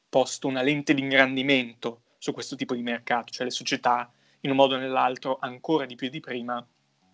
posto 0.09 0.49
una 0.49 0.63
lente 0.63 0.95
di 0.95 1.03
ingrandimento 1.03 2.03
su 2.19 2.33
questo 2.33 2.57
tipo 2.57 2.75
di 2.75 2.83
mercato, 2.83 3.33
cioè 3.33 3.45
le 3.45 3.51
società 3.51 4.11
in 4.41 4.51
un 4.51 4.57
modo 4.57 4.75
o 4.75 4.79
nell'altro 4.79 5.39
ancora 5.41 5.87
di 5.87 5.95
più 5.95 6.09
di 6.09 6.21
prima 6.21 6.65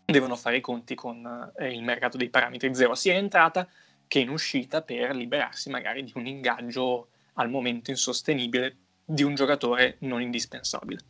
devono 0.04 0.36
fare 0.36 0.56
i 0.56 0.60
conti 0.60 0.94
con 0.94 1.52
eh, 1.58 1.72
il 1.72 1.82
mercato 1.82 2.16
dei 2.16 2.30
parametri 2.30 2.74
zero, 2.74 2.94
sia 2.94 3.12
in 3.12 3.18
entrata 3.18 3.68
che 4.06 4.20
in 4.20 4.30
uscita 4.30 4.82
per 4.82 5.14
liberarsi 5.14 5.68
magari 5.68 6.02
di 6.02 6.12
un 6.14 6.26
ingaggio 6.26 7.08
al 7.34 7.50
momento 7.50 7.90
insostenibile 7.90 8.76
di 9.04 9.22
un 9.22 9.34
giocatore 9.34 9.96
non 10.00 10.22
indispensabile. 10.22 11.00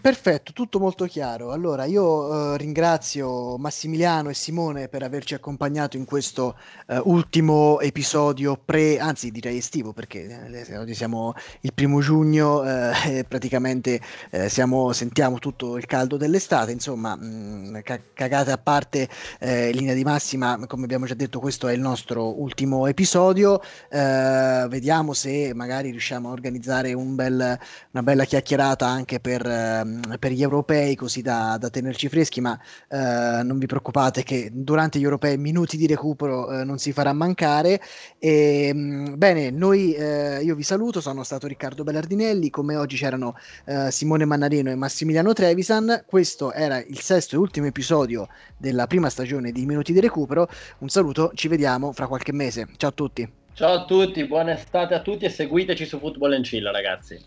Perfetto, 0.00 0.54
tutto 0.54 0.78
molto 0.78 1.04
chiaro. 1.04 1.52
Allora, 1.52 1.84
io 1.84 2.54
eh, 2.54 2.56
ringrazio 2.56 3.58
Massimiliano 3.58 4.30
e 4.30 4.34
Simone 4.34 4.88
per 4.88 5.02
averci 5.02 5.34
accompagnato 5.34 5.98
in 5.98 6.06
questo 6.06 6.56
eh, 6.86 6.98
ultimo 7.04 7.78
episodio 7.80 8.56
pre, 8.56 8.98
anzi 8.98 9.30
direi 9.30 9.58
estivo 9.58 9.92
perché 9.92 10.64
eh, 10.66 10.78
oggi 10.78 10.94
siamo 10.94 11.34
il 11.60 11.74
primo 11.74 12.00
giugno 12.00 12.64
eh, 12.64 12.92
e 13.18 13.24
praticamente 13.24 14.00
eh, 14.30 14.48
siamo, 14.48 14.90
sentiamo 14.94 15.38
tutto 15.38 15.76
il 15.76 15.84
caldo 15.84 16.16
dell'estate, 16.16 16.72
insomma, 16.72 17.14
mh, 17.14 17.22
mm, 17.22 17.76
cagate 18.14 18.52
a 18.52 18.58
parte 18.58 19.06
eh, 19.38 19.68
in 19.68 19.76
linea 19.76 19.92
di 19.92 20.02
massima, 20.02 20.58
come 20.66 20.84
abbiamo 20.84 21.04
già 21.04 21.14
detto, 21.14 21.40
questo 21.40 21.68
è 21.68 21.74
il 21.74 21.80
nostro 21.80 22.40
ultimo 22.40 22.86
episodio. 22.86 23.60
vediamo 23.90 25.12
se 25.12 25.52
magari 25.54 25.90
riusciamo 25.90 26.30
a 26.30 26.32
organizzare 26.32 26.94
un 26.94 27.14
bel, 27.14 27.58
una 27.90 28.02
bella 28.02 28.24
chiacchierata 28.24 28.86
anche 28.86 29.20
per 29.20 29.88
per 30.18 30.32
gli 30.32 30.42
europei 30.42 30.94
così 30.94 31.22
da, 31.22 31.56
da 31.58 31.70
tenerci 31.70 32.08
freschi, 32.08 32.40
ma 32.40 32.58
eh, 32.88 33.42
non 33.42 33.58
vi 33.58 33.66
preoccupate 33.66 34.22
che 34.22 34.50
durante 34.52 34.98
gli 34.98 35.04
europei 35.04 35.38
minuti 35.38 35.76
di 35.76 35.86
recupero 35.86 36.50
eh, 36.50 36.64
non 36.64 36.78
si 36.78 36.92
farà 36.92 37.12
mancare. 37.12 37.80
E, 38.18 38.66
ehm, 38.68 39.16
bene, 39.16 39.50
noi, 39.50 39.94
eh, 39.94 40.42
io 40.42 40.54
vi 40.54 40.62
saluto, 40.62 41.00
sono 41.00 41.22
stato 41.22 41.46
Riccardo 41.46 41.84
Bellardinelli, 41.84 42.50
come 42.50 42.76
oggi 42.76 42.96
c'erano 42.96 43.34
eh, 43.64 43.90
Simone 43.90 44.24
Mannarino 44.24 44.70
e 44.70 44.74
Massimiliano 44.74 45.32
Trevisan, 45.32 46.04
questo 46.06 46.52
era 46.52 46.78
il 46.78 47.00
sesto 47.00 47.36
e 47.36 47.38
ultimo 47.38 47.66
episodio 47.66 48.28
della 48.56 48.86
prima 48.86 49.08
stagione 49.08 49.52
di 49.52 49.66
Minuti 49.66 49.92
di 49.92 50.00
recupero, 50.00 50.48
un 50.78 50.88
saluto, 50.88 51.32
ci 51.34 51.48
vediamo 51.48 51.92
fra 51.92 52.06
qualche 52.06 52.32
mese, 52.32 52.66
ciao 52.76 52.90
a 52.90 52.92
tutti. 52.92 53.32
Ciao 53.52 53.72
a 53.72 53.84
tutti, 53.84 54.26
buona 54.26 54.52
estate 54.52 54.94
a 54.94 55.00
tutti 55.00 55.24
e 55.24 55.28
seguiteci 55.28 55.84
su 55.84 55.98
Football 55.98 56.40
Chill 56.42 56.70
ragazzi. 56.70 57.18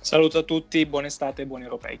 Saluto 0.00 0.38
a 0.38 0.42
tutti, 0.42 0.84
buona 0.86 1.06
estate 1.06 1.42
e 1.42 1.46
buoni 1.46 1.64
europei. 1.64 2.00